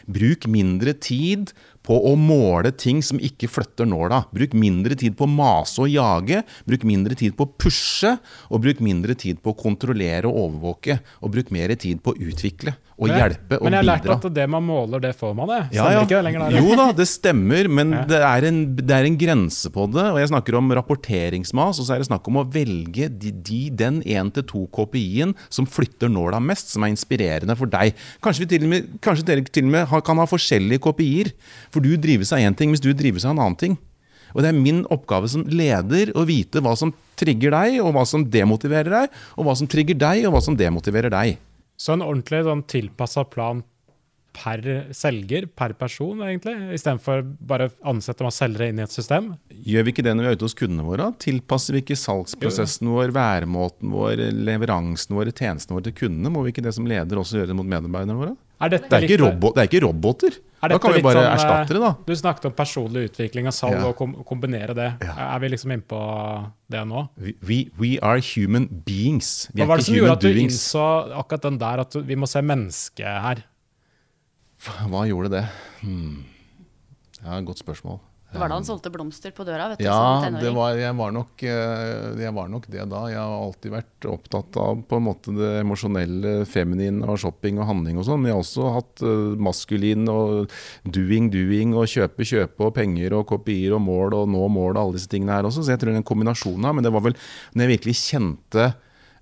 Bruk 0.09 0.49
mindre 0.49 0.95
tid 0.97 1.53
på 1.91 1.97
å 2.07 2.13
måle 2.15 2.71
ting 2.79 3.01
som 3.03 3.19
ikke 3.19 3.49
flytter 3.51 3.89
nåla. 3.91 4.23
Bruk 4.31 4.55
mindre 4.55 4.95
tid 4.99 5.17
på 5.19 5.27
å 5.27 5.31
mase 5.31 5.83
og 5.83 5.91
jage. 5.91 6.45
Bruk 6.69 6.87
mindre 6.87 7.17
tid 7.19 7.35
på 7.35 7.49
å 7.49 7.51
pushe. 7.59 8.13
Og 8.51 8.63
bruk 8.63 8.83
mindre 8.85 9.17
tid 9.19 9.41
på 9.43 9.51
å 9.51 9.59
kontrollere 9.59 10.31
og 10.31 10.39
overvåke. 10.45 11.01
Og 11.25 11.35
bruk 11.35 11.51
mer 11.55 11.75
tid 11.75 11.99
på 12.05 12.15
å 12.15 12.29
utvikle 12.31 12.77
og 13.01 13.09
Men 13.09 13.17
hjelpe 13.17 13.57
og 13.57 13.65
bidra. 13.65 13.65
Men 13.65 13.75
jeg 13.75 13.81
har 13.81 13.89
lært 13.89 14.09
at 14.13 14.25
det 14.37 14.47
man 14.53 14.65
måler, 14.67 15.01
det 15.01 15.13
får 15.17 15.33
man, 15.37 15.49
det. 15.49 15.61
Ja, 15.79 15.87
ja. 15.95 16.03
ikke 16.05 16.21
lenger? 16.21 16.43
Der? 16.45 16.57
Jo 16.61 16.77
da, 16.77 16.87
det 16.97 17.07
stemmer, 17.09 17.69
men 17.73 17.95
Ja. 17.97 18.03
det, 18.11 18.19
er 18.21 18.47
en, 18.51 18.59
det 18.77 18.97
er 18.97 19.09
en 19.09 19.17
grense 19.17 19.71
på 19.73 19.87
det. 19.91 20.05
Og 20.13 20.19
jeg 20.21 20.29
snakker 20.29 20.59
om 20.59 20.69
rapporteringsmas, 20.77 21.81
og 21.81 21.89
så 21.89 21.95
er 21.95 22.03
det 22.03 22.11
snakk 22.11 22.29
om 22.29 22.43
å 22.43 22.45
velge 22.45 23.09
de, 23.09 23.33
de, 23.33 23.61
den 23.73 24.03
1-2 24.05 24.67
KPI-en 24.77 25.33
som 25.49 25.67
flytter 25.67 26.13
nåla 26.13 26.43
mest, 26.45 26.75
som 26.75 26.85
er 26.85 26.93
inspirerende 26.93 27.57
for 27.57 27.73
deg. 27.73 27.97
Kanskje, 28.21 28.45
vi 28.45 28.51
til 28.53 28.69
og 28.69 28.75
med, 28.75 28.93
kanskje 29.01 29.27
dere 29.33 29.49
til 29.49 29.71
og 29.71 29.75
med 29.79 29.97
kan 30.05 30.21
ha 30.21 30.29
forskjellige 30.29 30.85
KPI-er, 30.85 31.33
for 31.73 31.80
du 31.83 31.95
drives 32.01 32.33
av 32.33 32.43
én 32.43 32.57
ting, 32.57 32.73
mens 32.73 32.83
du 32.85 32.93
drives 32.95 33.27
av 33.27 33.35
en 33.35 33.45
annen 33.45 33.59
ting. 33.61 33.79
Og 34.35 34.45
det 34.45 34.53
er 34.53 34.59
min 34.59 34.85
oppgave 34.95 35.29
som 35.31 35.43
leder 35.51 36.13
å 36.15 36.25
vite 36.29 36.63
hva 36.63 36.77
som 36.79 36.93
trigger 37.19 37.55
deg, 37.57 37.81
og 37.83 37.95
hva 37.97 38.05
som 38.07 38.25
demotiverer 38.31 38.93
deg, 38.95 39.17
og 39.37 39.49
hva 39.49 39.57
som 39.59 39.71
trigger 39.71 39.99
deg, 39.99 40.27
og 40.27 40.37
hva 40.37 40.43
som 40.45 40.59
demotiverer 40.59 41.13
deg. 41.13 41.41
Så 41.81 41.97
en 41.97 42.05
ordentlig 42.05 42.45
sånn, 42.47 42.67
tilpassa 42.69 43.25
plan 43.27 43.65
per 44.41 44.63
selger, 44.97 45.45
per 45.53 45.75
person, 45.77 46.23
egentlig, 46.25 46.55
istedenfor 46.79 47.21
bare 47.45 47.67
ansette 47.85 48.25
masse 48.25 48.41
selgere 48.41 48.71
inn 48.73 48.81
i 48.81 48.87
et 48.87 48.95
system. 48.95 49.35
Gjør 49.69 49.85
vi 49.85 49.93
ikke 49.93 50.05
det 50.07 50.15
når 50.17 50.25
vi 50.25 50.31
er 50.33 50.39
ute 50.41 50.49
hos 50.49 50.57
kundene 50.57 50.87
våre? 50.89 51.11
Tilpasser 51.21 51.77
vi 51.77 51.83
ikke 51.85 51.99
salgsprosessen 52.01 52.89
vår, 52.89 53.13
væremåten 53.13 53.93
vår, 53.93 54.23
leveransen 54.49 55.17
vår, 55.19 55.33
tjenestene 55.37 55.77
våre 55.77 55.91
til 55.91 55.99
kundene? 56.07 56.33
Må 56.33 56.45
vi 56.47 56.55
ikke 56.55 56.65
det 56.65 56.73
som 56.77 56.89
leder 56.89 57.21
også 57.21 57.41
gjøre 57.43 57.53
det 57.53 57.59
mot 57.61 57.69
medarbeiderne 57.69 58.17
våre? 58.17 58.37
Er 58.61 58.69
Det 58.75 58.81
er 58.93 59.05
ikke, 59.07 59.21
robot, 59.23 59.55
det 59.57 59.61
er 59.63 59.69
ikke 59.71 59.85
roboter. 59.87 60.35
Er 60.63 60.69
Da 60.69 60.77
kan 60.79 60.93
vi 60.93 61.01
bare 61.01 61.17
sånn, 61.17 61.25
eh, 61.31 61.37
erstatte 61.39 61.73
det, 61.73 61.81
da. 61.81 61.91
Du 62.05 62.13
snakket 62.13 62.45
om 62.51 62.53
personlig 62.53 63.05
utvikling 63.09 63.47
av 63.49 63.55
salg 63.57 63.79
Ja. 63.79 63.87
og 63.89 63.97
kom 63.97 64.13
kombinere 64.29 64.75
det. 64.77 64.89
Ja. 65.01 65.15
Er 65.37 65.39
vi 65.41 65.49
liksom 65.49 65.73
inne 65.73 65.87
på 65.89 66.01
det 66.69 66.83
nå? 66.87 67.09
We, 67.17 67.33
we, 67.41 67.71
we 67.81 67.99
are 68.03 68.21
human 68.21 68.67
beings. 68.85 69.49
Vi 69.55 69.63
Hva 69.63 69.65
er 69.65 69.69
var 69.69 69.77
det 69.79 69.87
som 69.87 69.95
gjorde 69.97 70.13
at 70.13 70.21
du 70.21 70.29
doings. 70.29 70.53
innså 70.53 70.85
akkurat 71.17 71.43
den 71.49 71.59
der, 71.59 71.81
at 71.81 71.93
vi 72.05 72.15
må 72.15 72.29
se 72.29 72.43
mennesket 72.43 73.07
her? 73.25 73.45
Hva 74.61 75.07
gjorde 75.09 75.33
det? 75.33 75.47
Hmm. 75.81 76.23
Ja, 77.25 77.41
Godt 77.45 77.63
spørsmål. 77.63 78.01
Det 78.31 78.39
var 78.39 78.47
da 78.47 78.61
han 78.61 78.67
solgte 78.67 78.93
blomster 78.95 79.33
på 79.35 79.43
døra, 79.43 79.73
vet 79.73 79.81
du. 79.81 79.89
Ja, 79.89 80.23
det 80.31 80.53
var, 80.55 80.77
jeg, 80.79 80.95
var 80.95 81.11
nok, 81.11 81.43
eh, 81.43 82.21
jeg 82.23 82.31
var 82.37 82.51
nok 82.53 82.69
det 82.71 82.85
da. 82.93 83.01
Jeg 83.11 83.19
har 83.19 83.33
alltid 83.35 83.73
vært 83.75 84.07
opptatt 84.07 84.59
av 84.63 84.85
på 84.87 85.01
en 85.01 85.07
måte 85.09 85.35
det 85.35 85.49
emosjonelle, 85.65 86.35
feminine 86.47 87.03
og 87.11 87.19
shopping 87.19 87.59
og 87.59 87.67
handling 87.73 87.99
og 87.99 88.07
sånn. 88.07 88.23
Men 88.23 88.31
jeg 88.31 88.37
har 88.37 88.45
også 88.45 88.69
hatt 88.77 89.03
eh, 89.03 89.41
maskulin 89.49 90.07
og 90.13 90.55
doing, 90.87 91.27
doing 91.35 91.75
og 91.75 91.91
kjøpe, 91.91 92.29
kjøpe 92.29 92.69
og 92.69 92.77
penger 92.79 93.19
og 93.19 93.27
kopier 93.33 93.75
og 93.75 93.83
mål 93.89 94.21
og 94.21 94.31
nå 94.31 94.47
mål 94.61 94.77
og 94.77 94.83
alle 94.85 95.01
disse 95.01 95.11
tingene 95.11 95.35
her 95.35 95.51
også. 95.51 95.67
Så 95.67 95.75
jeg 95.75 95.83
tror 95.83 95.91
det 95.91 95.99
er 95.99 96.05
en 96.05 96.11
kombinasjon 96.13 96.71
av. 96.71 96.79
Men 96.79 96.87
det 96.87 96.95
var 96.95 97.09
vel 97.09 97.19
når 97.19 97.67
jeg 97.67 97.75
virkelig 97.75 97.99
kjente 98.05 98.69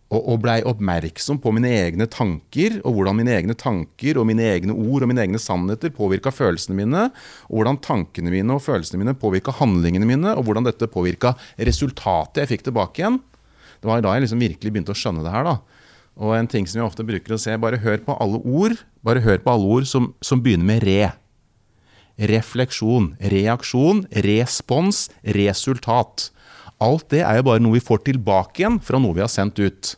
og, 0.08 0.20
og 0.20 0.40
blei 0.44 0.58
oppmerksom 0.66 1.40
på 1.44 1.52
mine 1.52 1.70
egne 1.82 2.08
tanker, 2.10 2.78
og 2.82 2.96
hvordan 2.96 3.18
mine 3.20 3.34
egne 3.36 3.56
tanker 3.58 4.20
og 4.20 4.28
mine 4.28 4.46
egne 4.54 4.76
ord 4.76 5.04
og 5.04 5.10
mine 5.10 5.24
egne 5.26 5.40
sannheter 5.42 5.92
påvirka 5.94 6.32
følelsene 6.34 6.78
mine, 6.78 7.08
og 7.48 7.60
hvordan 7.60 7.80
tankene 7.84 8.32
mine 8.32 8.56
og 8.56 8.64
følelsene 8.64 9.02
mine 9.02 9.16
påvirka 9.18 9.54
handlingene 9.60 10.08
mine, 10.08 10.32
og 10.34 10.48
hvordan 10.48 10.68
dette 10.68 10.90
påvirka 10.90 11.34
resultatet 11.58 12.44
jeg 12.44 12.54
fikk 12.54 12.68
tilbake 12.70 13.04
igjen. 13.04 13.20
Det 13.78 13.90
var 13.90 14.02
da 14.02 14.16
jeg 14.16 14.26
liksom 14.26 14.42
virkelig 14.42 14.74
begynte 14.74 14.96
å 14.96 14.98
skjønne 14.98 15.22
det 15.26 15.34
her. 15.34 15.46
da. 15.46 15.58
Og 16.18 16.34
en 16.34 16.48
ting 16.50 16.66
som 16.66 16.80
jeg 16.80 16.88
ofte 16.88 17.06
bruker 17.06 17.36
å 17.36 17.38
se, 17.38 17.54
bare 17.60 17.78
hør 17.84 18.00
på 18.02 18.16
alle 18.18 18.40
ord 18.42 18.78
bare 19.08 19.22
hør 19.24 19.40
på 19.42 19.54
alle 19.54 19.72
ord 19.78 19.88
som, 19.88 20.12
som 20.24 20.42
begynner 20.42 20.68
med 20.68 20.84
re. 20.86 21.12
Refleksjon, 22.28 23.12
reaksjon, 23.30 24.02
respons, 24.26 25.06
resultat. 25.38 26.28
Alt 26.84 27.08
det 27.10 27.24
er 27.26 27.40
jo 27.40 27.46
bare 27.48 27.62
noe 27.62 27.74
vi 27.74 27.82
får 27.82 28.04
tilbake 28.06 28.62
igjen 28.62 28.78
fra 28.84 29.00
noe 29.02 29.16
vi 29.16 29.24
har 29.24 29.32
sendt 29.32 29.58
ut. 29.58 29.94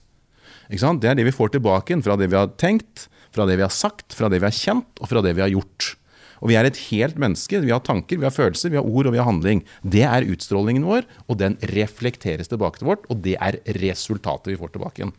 Det 0.70 1.08
er 1.10 1.16
det 1.18 1.26
vi 1.26 1.34
får 1.34 1.54
tilbake 1.56 1.90
igjen 1.92 2.04
fra 2.04 2.16
det 2.16 2.30
vi 2.30 2.38
har 2.38 2.52
tenkt, 2.60 3.08
fra 3.34 3.46
det 3.46 3.58
vi 3.58 3.66
har 3.66 3.74
sagt, 3.74 4.14
fra 4.16 4.30
det 4.30 4.40
vi 4.40 4.48
har 4.48 4.54
kjent 4.54 5.02
og 5.02 5.10
fra 5.10 5.22
det 5.24 5.34
vi 5.36 5.44
har 5.44 5.52
gjort. 5.52 5.94
Og 6.40 6.48
Vi 6.48 6.56
er 6.56 6.64
et 6.64 6.78
helt 6.88 7.18
menneske. 7.20 7.60
Vi 7.60 7.72
har 7.72 7.82
tanker, 7.84 8.16
vi 8.16 8.24
har 8.24 8.32
følelser, 8.32 8.72
vi 8.72 8.78
har 8.80 8.86
ord 8.86 9.06
og 9.06 9.12
vi 9.12 9.20
har 9.20 9.28
handling. 9.28 9.60
Det 9.84 10.06
er 10.08 10.24
utstrålingen 10.24 10.86
vår, 10.88 11.04
og 11.28 11.36
den 11.36 11.58
reflekteres 11.68 12.48
tilbake 12.48 12.80
til 12.80 12.88
vårt, 12.88 13.04
og 13.12 13.20
det 13.20 13.36
er 13.36 13.60
resultatet 13.76 14.54
vi 14.54 14.56
får 14.56 14.72
tilbake 14.72 15.02
igjen. 15.02 15.12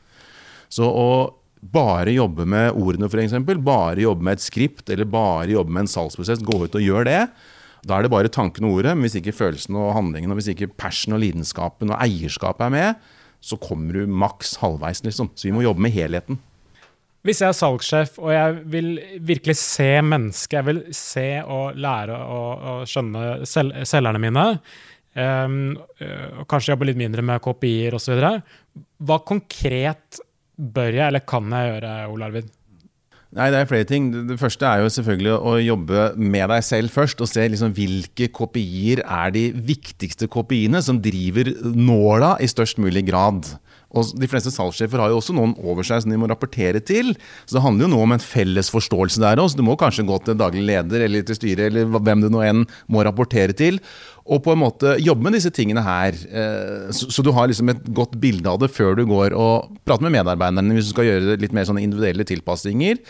Så 0.71 0.87
å 0.87 1.37
bare 1.61 2.15
jobbe 2.15 2.47
med 2.49 2.73
ordene, 2.73 3.05
f.eks., 3.05 3.37
bare 3.61 4.01
jobbe 4.01 4.25
med 4.25 4.39
et 4.39 4.45
skript 4.45 4.89
eller 4.89 5.05
bare 5.05 5.51
jobbe 5.53 5.75
med 5.75 5.85
en 5.85 5.93
salgsprosess, 5.93 6.41
gå 6.41 6.63
ut 6.65 6.77
og 6.79 6.81
gjør 6.81 7.05
det, 7.05 7.19
da 7.87 7.97
er 7.97 8.05
det 8.05 8.11
bare 8.13 8.29
tanken 8.31 8.67
og 8.67 8.77
ordet. 8.79 8.93
Men 8.95 9.07
hvis 9.07 9.17
ikke 9.19 9.35
følelsen 9.35 9.77
og 9.79 9.95
handlingen, 9.97 10.33
og 10.33 10.39
hvis 10.39 10.51
ikke 10.53 10.69
passion 10.79 11.15
og 11.17 11.23
lidenskapen 11.23 11.93
og 11.93 11.99
eierskapet 12.03 12.67
er 12.67 12.73
med, 12.75 13.09
så 13.41 13.57
kommer 13.57 13.97
du 13.97 14.05
maks 14.21 14.55
halvveis, 14.61 15.01
liksom. 15.05 15.31
Så 15.33 15.49
vi 15.49 15.55
må 15.55 15.63
jobbe 15.65 15.81
med 15.81 15.93
helheten. 15.95 16.37
Hvis 17.25 17.41
jeg 17.43 17.51
er 17.51 17.57
salgssjef 17.57 18.15
og 18.17 18.31
jeg 18.33 18.61
vil 18.73 18.87
virkelig 19.21 19.55
se 19.61 19.89
mennesket, 20.01 20.55
jeg 20.57 20.67
vil 20.69 20.79
se 20.97 21.27
og 21.41 21.77
lære 21.77 22.17
og, 22.17 22.63
og 22.71 22.89
skjønne 22.89 23.45
sel 23.49 23.69
selgerne 23.85 24.21
mine, 24.21 24.45
øh, 25.21 25.51
og 26.41 26.47
kanskje 26.49 26.73
jobbe 26.73 26.89
litt 26.89 27.01
mindre 27.01 27.25
med 27.25 27.43
kopier 27.45 27.97
osv., 27.97 28.17
hva 29.01 29.19
konkret 29.25 30.21
bør 30.57 30.97
jeg 30.97 31.07
eller 31.07 31.25
kan 31.29 31.53
jeg 31.53 31.75
gjøre, 31.75 31.93
Ole 32.09 32.29
Arvid? 32.29 32.49
Nei, 33.31 33.47
det 33.47 33.61
er 33.61 33.67
flere 33.69 33.87
ting. 33.87 34.09
Det- 34.11 34.39
første 34.39 34.67
er 34.67 34.81
jo 34.81 34.89
selvfølgelig 34.91 35.35
å 35.39 35.53
jobbe 35.63 36.17
med 36.17 36.49
deg 36.49 36.63
selv 36.63 36.91
først, 36.91 37.21
og 37.21 37.29
se 37.29 37.47
liksom 37.47 37.73
hvilke 37.73 38.27
kopier 38.29 38.99
er 38.99 39.31
de 39.31 39.53
viktigste 39.53 40.27
kopiene 40.27 40.83
som 40.83 40.99
driver 40.99 41.45
nåla 41.63 42.35
i 42.41 42.45
størst 42.51 42.77
mulig 42.77 43.07
grad. 43.07 43.47
Og 43.93 44.19
De 44.19 44.27
fleste 44.27 44.51
salgssjefer 44.51 44.99
har 44.99 45.09
jo 45.11 45.19
også 45.19 45.35
noen 45.35 45.55
over 45.63 45.83
seg 45.83 46.03
som 46.03 46.11
de 46.11 46.17
må 46.17 46.27
rapportere 46.27 46.83
til. 46.83 47.13
Så 47.45 47.57
det 47.57 47.63
handler 47.63 47.87
jo 47.87 47.95
nå 47.95 48.01
om 48.03 48.11
en 48.15 48.23
felles 48.23 48.71
forståelse 48.71 49.19
der 49.19 49.37
òg. 49.37 49.55
Du 49.55 49.63
må 49.63 49.77
kanskje 49.77 50.07
gå 50.07 50.23
til 50.23 50.35
daglig 50.35 50.63
leder 50.65 51.03
eller 51.07 51.21
til 51.27 51.35
styret 51.35 51.71
eller 51.71 51.85
hvem 51.99 52.21
du 52.23 52.29
nå 52.29 52.43
enn 52.47 52.65
må 52.89 53.03
rapportere 53.03 53.55
til. 53.55 53.79
Og 54.31 54.39
på 54.45 54.53
en 54.53 54.61
måte 54.61 54.93
jobbe 55.03 55.25
med 55.25 55.35
disse 55.35 55.51
tingene 55.51 55.83
her. 55.83 56.15
eh, 56.15 56.91
Så, 56.95 57.21
du 57.21 57.31
har 57.35 57.49
liksom 57.51 57.69
et 57.73 57.81
godt 57.91 58.13
bilde 58.21 58.47
av 58.47 58.61
det 58.61 58.69
før 58.71 58.95
du 58.95 59.03
går 59.05 59.35
og 59.35 59.73
prater 59.83 60.05
med 60.07 60.15
medarbeiderne 60.15 60.71
hvis 60.77 60.87
du 60.87 60.93
skal 60.93 61.07
gjøre 61.09 61.35
litt 61.41 61.51
mer 61.55 61.67
sånne 61.67 61.83
individuelle 61.83 62.23
tilpassinger. 62.23 63.01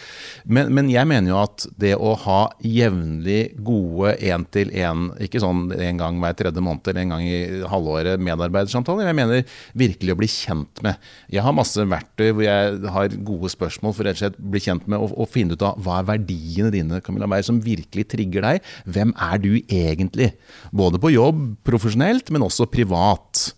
Men, 0.45 0.71
men 0.73 0.89
jeg 0.89 1.05
mener 1.05 1.29
jo 1.29 1.38
at 1.43 1.67
det 1.77 1.93
å 1.93 2.15
ha 2.25 2.39
jevnlig 2.65 3.53
gode 3.62 4.15
én-til-én, 4.17 5.12
ikke 5.21 5.43
sånn 5.43 5.67
en 5.77 6.01
gang 6.01 6.17
hver 6.23 6.34
tredje 6.39 6.63
måned 6.63 6.89
eller 6.89 7.03
en 7.05 7.13
gang 7.13 7.27
i 7.27 7.62
halvåret 7.69 8.21
medarbeidersamtaler, 8.25 9.12
jeg 9.12 9.19
mener 9.19 9.45
virkelig 9.77 10.15
å 10.15 10.19
bli 10.19 10.31
kjent 10.31 10.81
med. 10.86 10.97
Jeg 11.29 11.45
har 11.45 11.53
masse 11.53 11.86
verktøy 11.86 12.31
hvor 12.31 12.47
jeg 12.47 12.81
har 12.97 13.17
gode 13.27 13.53
spørsmål 13.53 13.93
for 13.93 14.10
rett 14.10 14.17
og 14.17 14.23
slett 14.23 14.41
bli 14.41 14.63
kjent 14.63 14.89
med 14.89 14.97
og, 14.97 15.13
og 15.13 15.29
finne 15.29 15.53
ut 15.53 15.67
av 15.67 15.77
hva 15.86 15.99
er 16.01 16.10
verdiene 16.15 16.73
dine 16.73 17.01
Camilla 17.05 17.29
Meyer, 17.29 17.45
som 17.45 17.62
virkelig 17.62 18.07
trigger 18.10 18.47
deg. 18.47 18.67
Hvem 18.89 19.13
er 19.21 19.38
du 19.45 19.51
egentlig? 19.62 20.31
Både 20.73 20.97
på 21.01 21.11
jobb, 21.13 21.41
profesjonelt, 21.67 22.32
men 22.34 22.45
også 22.45 22.67
privat. 22.71 23.50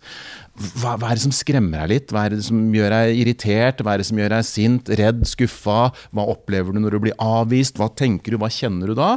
Hva, 0.54 0.94
hva 0.94 1.10
er 1.10 1.18
det 1.18 1.24
som 1.24 1.34
skremmer 1.34 1.82
deg 1.82 1.90
litt? 1.90 2.14
Hva 2.14 2.26
er 2.26 2.36
det 2.36 2.44
som 2.46 2.58
gjør 2.74 2.94
deg 2.94 3.20
irritert? 3.24 3.82
Hva 3.82 3.94
er 3.94 4.02
det 4.02 4.08
som 4.10 4.20
gjør 4.20 4.34
deg 4.36 4.46
sint, 4.46 4.90
redd, 5.00 5.24
skuffa? 5.26 5.78
Hva 6.14 6.26
opplever 6.30 6.74
du 6.74 6.82
når 6.82 6.94
du 6.94 7.04
blir 7.08 7.16
avvist? 7.22 7.80
Hva 7.80 7.90
tenker 7.90 8.34
du, 8.34 8.40
hva 8.42 8.52
kjenner 8.52 8.92
du 8.92 8.98
da? 8.98 9.16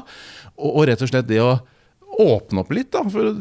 Og, 0.57 0.71
og 0.71 0.87
rett 0.89 1.03
og 1.05 1.11
slett 1.11 1.29
det 1.29 1.43
å 1.43 1.59
åpne 2.17 2.63
opp 2.63 2.71
litt, 2.73 2.89
da, 2.95 3.03
for 3.13 3.29
å 3.29 3.33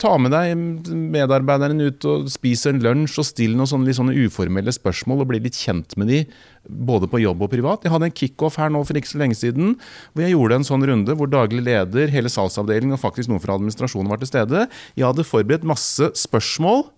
ta 0.00 0.14
med 0.18 0.32
deg 0.34 0.90
medarbeideren 1.14 1.82
ut 1.84 2.06
og 2.10 2.26
spise 2.32 2.72
en 2.72 2.80
lunsj 2.82 3.20
og 3.22 3.28
stille 3.28 3.58
noen 3.58 3.70
sånne, 3.70 3.94
sånne 3.94 4.16
uformelle 4.26 4.74
spørsmål 4.74 5.22
og 5.22 5.30
bli 5.30 5.40
litt 5.44 5.58
kjent 5.58 5.94
med 6.00 6.10
de, 6.10 6.20
både 6.64 7.08
på 7.10 7.22
jobb 7.22 7.44
og 7.46 7.52
privat. 7.52 7.86
Jeg 7.86 7.94
hadde 7.94 8.10
en 8.10 8.16
kickoff 8.18 8.58
her 8.58 8.72
nå 8.74 8.82
for 8.86 8.98
ikke 8.98 9.12
så 9.12 9.22
lenge 9.22 9.38
siden, 9.38 9.76
hvor 10.12 10.26
jeg 10.26 10.34
gjorde 10.34 10.58
en 10.60 10.68
sånn 10.70 10.88
runde 10.90 11.18
hvor 11.18 11.30
daglig 11.30 11.62
leder, 11.66 12.10
hele 12.10 12.32
salgsavdelingen 12.32 12.98
og 12.98 13.04
faktisk 13.04 13.30
noen 13.30 13.42
fra 13.44 13.58
administrasjonen 13.58 14.10
var 14.10 14.22
til 14.22 14.32
stede. 14.32 14.66
Jeg 14.98 15.06
hadde 15.06 15.28
forberedt 15.28 15.66
masse 15.68 16.10
spørsmål 16.18 16.88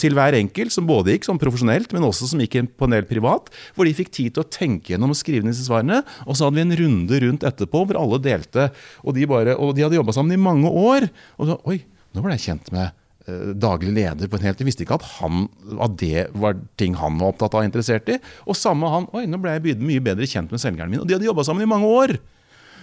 til 0.00 0.16
hver 0.16 0.36
enkelt, 0.38 0.74
som 0.74 0.88
både 0.88 1.14
gikk 1.14 1.26
sånn 1.28 1.40
profesjonelt, 1.42 1.92
men 1.94 2.06
også 2.06 2.28
som 2.30 2.40
gikk 2.42 2.58
på 2.78 2.88
en 2.88 2.96
del 2.96 3.06
privat, 3.08 3.50
hvor 3.76 3.88
de 3.88 3.94
fikk 3.96 4.12
tid 4.14 4.34
til 4.34 4.44
å 4.44 4.50
tenke 4.52 4.94
gjennom 4.94 5.14
og 5.14 5.18
skrive 5.18 5.48
disse 5.48 5.66
svarene. 5.66 6.02
Og 6.26 6.36
så 6.36 6.46
hadde 6.46 6.58
vi 6.58 6.66
en 6.66 6.78
runde 6.82 7.20
rundt 7.26 7.46
etterpå 7.48 7.84
hvor 7.86 8.00
alle 8.00 8.20
delte. 8.22 8.70
Og 9.02 9.16
de, 9.16 9.28
bare, 9.30 9.56
og 9.56 9.74
de 9.76 9.86
hadde 9.86 9.98
jobba 9.98 10.16
sammen 10.16 10.36
i 10.36 10.42
mange 10.42 10.70
år. 10.70 11.08
Og 11.38 11.48
så, 11.50 11.58
oi, 11.68 11.80
nå 12.12 12.24
ble 12.24 12.36
jeg 12.36 12.44
kjent 12.46 12.70
med 12.74 12.92
eh, 13.26 13.52
daglig 13.56 13.94
leder 13.96 14.30
på 14.30 14.38
en 14.38 14.46
helt 14.48 14.60
Jeg 14.60 14.68
visste 14.68 14.86
ikke 14.86 15.00
at, 15.00 15.08
han, 15.18 15.46
at 15.82 15.96
det 16.02 16.28
var 16.36 16.60
ting 16.80 16.96
han 17.00 17.18
var 17.20 17.32
opptatt 17.32 17.56
av 17.56 17.64
og 17.64 17.70
interessert 17.70 18.12
i. 18.12 18.20
Og 18.46 18.58
samme 18.58 18.90
han 18.92 19.08
Oi, 19.16 19.24
nå 19.30 19.40
ble 19.42 19.56
jeg 19.56 19.80
mye 19.80 20.04
bedre 20.04 20.28
kjent 20.28 20.52
med 20.52 20.62
selgeren 20.62 20.92
min. 20.92 21.02
Og 21.02 21.08
de 21.08 21.16
hadde 21.16 21.28
jobba 21.28 21.46
sammen 21.48 21.66
i 21.66 21.72
mange 21.72 21.90
år. 21.90 22.16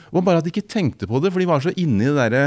Og 0.09 0.25
bare 0.25 0.41
at 0.41 0.47
de 0.47 0.53
ikke 0.53 0.69
tenkte 0.69 1.09
på 1.09 1.21
det, 1.21 1.31
for 1.33 1.41
de 1.41 1.49
var 1.49 1.61
så 1.63 1.73
inni 1.77 2.07
det 2.09 2.17
derre 2.17 2.45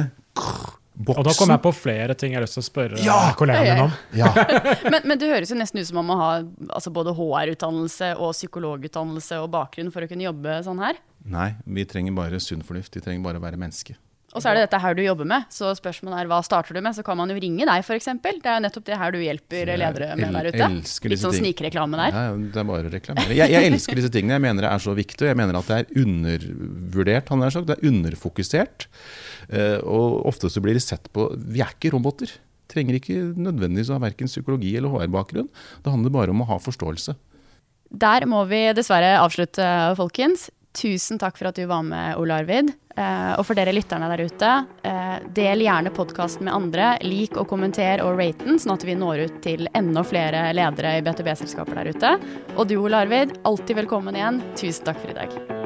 boksen. 1.07 1.21
Og 1.23 1.27
da 1.29 1.35
kom 1.39 1.53
jeg 1.55 1.63
på 1.65 1.73
flere 1.77 2.17
ting 2.19 2.33
jeg 2.35 2.41
har 2.41 2.47
lyst 2.47 2.59
til 2.59 2.65
å 2.65 2.67
spørre 2.69 3.01
Ja! 3.05 3.19
kollegaene 3.39 3.75
min 3.75 3.85
om. 3.89 3.97
Ja. 4.19 4.31
Men, 4.93 5.01
men 5.09 5.19
det 5.21 5.31
høres 5.31 5.51
jo 5.53 5.57
nesten 5.59 5.81
ut 5.83 5.89
som 5.89 5.99
man 6.01 6.09
må 6.11 6.17
ha 6.21 6.31
altså 6.77 6.93
både 6.95 7.15
HR-utdannelse 7.19 8.13
og 8.19 8.33
psykologutdannelse 8.37 9.39
og 9.43 9.51
bakgrunn 9.55 9.93
for 9.95 10.05
å 10.05 10.09
kunne 10.11 10.27
jobbe 10.29 10.59
sånn 10.67 10.81
her. 10.83 10.99
Nei, 11.33 11.53
vi 11.67 11.85
trenger 11.89 12.15
bare 12.17 12.41
sunn 12.43 12.65
fornuft. 12.67 12.95
Vi 12.97 13.03
trenger 13.05 13.23
bare 13.25 13.39
å 13.41 13.45
være 13.45 13.61
menneske. 13.61 13.95
Og 14.33 14.41
så 14.41 14.49
er 14.49 14.57
det 14.57 14.63
dette 14.65 14.79
her 14.81 14.95
du 14.97 15.03
jobber 15.05 15.29
med, 15.29 15.45
så 15.53 15.75
spørsmålet 15.77 16.23
er 16.23 16.29
hva 16.31 16.39
starter 16.45 16.77
du 16.77 16.81
med? 16.81 16.97
Så 16.97 17.05
kan 17.05 17.19
man 17.21 17.29
jo 17.29 17.37
ringe 17.37 17.67
deg, 17.69 17.83
f.eks. 17.85 18.09
Det 18.23 18.49
er 18.49 18.57
jo 18.57 18.63
nettopp 18.65 18.87
det 18.87 18.99
her 19.01 19.13
du 19.13 19.19
hjelper 19.21 19.73
ledere 19.77 20.15
med 20.17 20.39
der 20.39 20.49
ute. 20.49 20.69
Litt 21.13 21.21
sånn 21.21 21.37
snikreklame 21.37 22.01
der. 22.01 22.17
Ja, 22.17 22.37
det 22.37 22.63
er 22.63 22.69
bare 22.69 22.89
å 22.89 22.93
reklamere. 22.95 23.37
Jeg, 23.37 23.53
jeg 23.53 23.73
elsker 23.73 24.01
disse 24.01 24.13
tingene. 24.15 24.39
Jeg 24.39 24.45
mener 24.47 24.67
det 24.67 24.71
er 24.73 24.85
så 24.87 24.95
viktig. 24.97 25.27
og 25.27 25.33
Jeg 25.33 25.41
mener 25.43 25.59
at 25.61 25.69
det 25.69 25.81
er 25.83 26.07
undervurdert. 26.07 27.35
Han 27.35 27.45
har 27.45 27.53
sagt. 27.55 27.69
Det 27.69 27.77
er 27.77 27.91
underfokusert. 27.93 28.89
Eh, 29.53 29.77
og 29.85 30.23
ofte 30.33 30.49
så 30.53 30.63
blir 30.65 30.79
det 30.79 30.85
sett 30.87 31.13
på 31.13 31.29
Vi 31.37 31.61
er 31.65 31.77
ikke 31.77 31.93
roboter. 31.93 32.33
Trenger 32.73 32.97
ikke 32.97 33.19
nødvendigvis 33.37 33.93
å 33.93 33.99
ha 33.99 34.07
verken 34.07 34.31
psykologi 34.31 34.73
eller 34.79 34.95
HR-bakgrunn. 34.95 35.51
Det 35.85 35.93
handler 35.93 36.15
bare 36.15 36.33
om 36.33 36.41
å 36.45 36.49
ha 36.55 36.59
forståelse. 36.63 37.19
Der 37.93 38.25
må 38.25 38.47
vi 38.49 38.65
dessverre 38.73 39.19
avslutte, 39.21 39.67
folkens. 39.99 40.49
Tusen 40.73 41.19
takk 41.21 41.37
for 41.37 41.51
at 41.51 41.59
du 41.61 41.67
var 41.69 41.83
med, 41.85 42.17
Ole 42.17 42.39
Arvid. 42.41 42.71
Eh, 42.97 43.33
og 43.39 43.47
for 43.49 43.57
dere 43.57 43.73
lytterne 43.75 44.11
der 44.13 44.25
ute, 44.27 44.51
eh, 44.83 45.17
del 45.35 45.65
gjerne 45.65 45.95
podkasten 45.95 46.45
med 46.49 46.55
andre. 46.55 46.99
Lik 47.07 47.39
og 47.41 47.49
kommenter 47.49 48.05
og 48.05 48.19
rate 48.19 48.45
den, 48.45 48.61
sånn 48.61 48.77
at 48.77 48.85
vi 48.85 48.99
når 48.99 49.27
ut 49.27 49.43
til 49.43 49.69
enda 49.75 50.05
flere 50.05 50.53
ledere 50.53 50.99
i 50.99 51.03
B2B-selskaper 51.07 51.81
der 51.81 51.93
ute. 51.95 52.15
Og 52.57 52.69
du, 52.69 52.77
Ole 52.83 53.05
Arvid, 53.07 53.39
alltid 53.45 53.77
velkommen 53.85 54.17
igjen. 54.17 54.43
Tusen 54.57 54.85
takk 54.85 55.01
for 55.01 55.11
i 55.15 55.21
dag. 55.23 55.62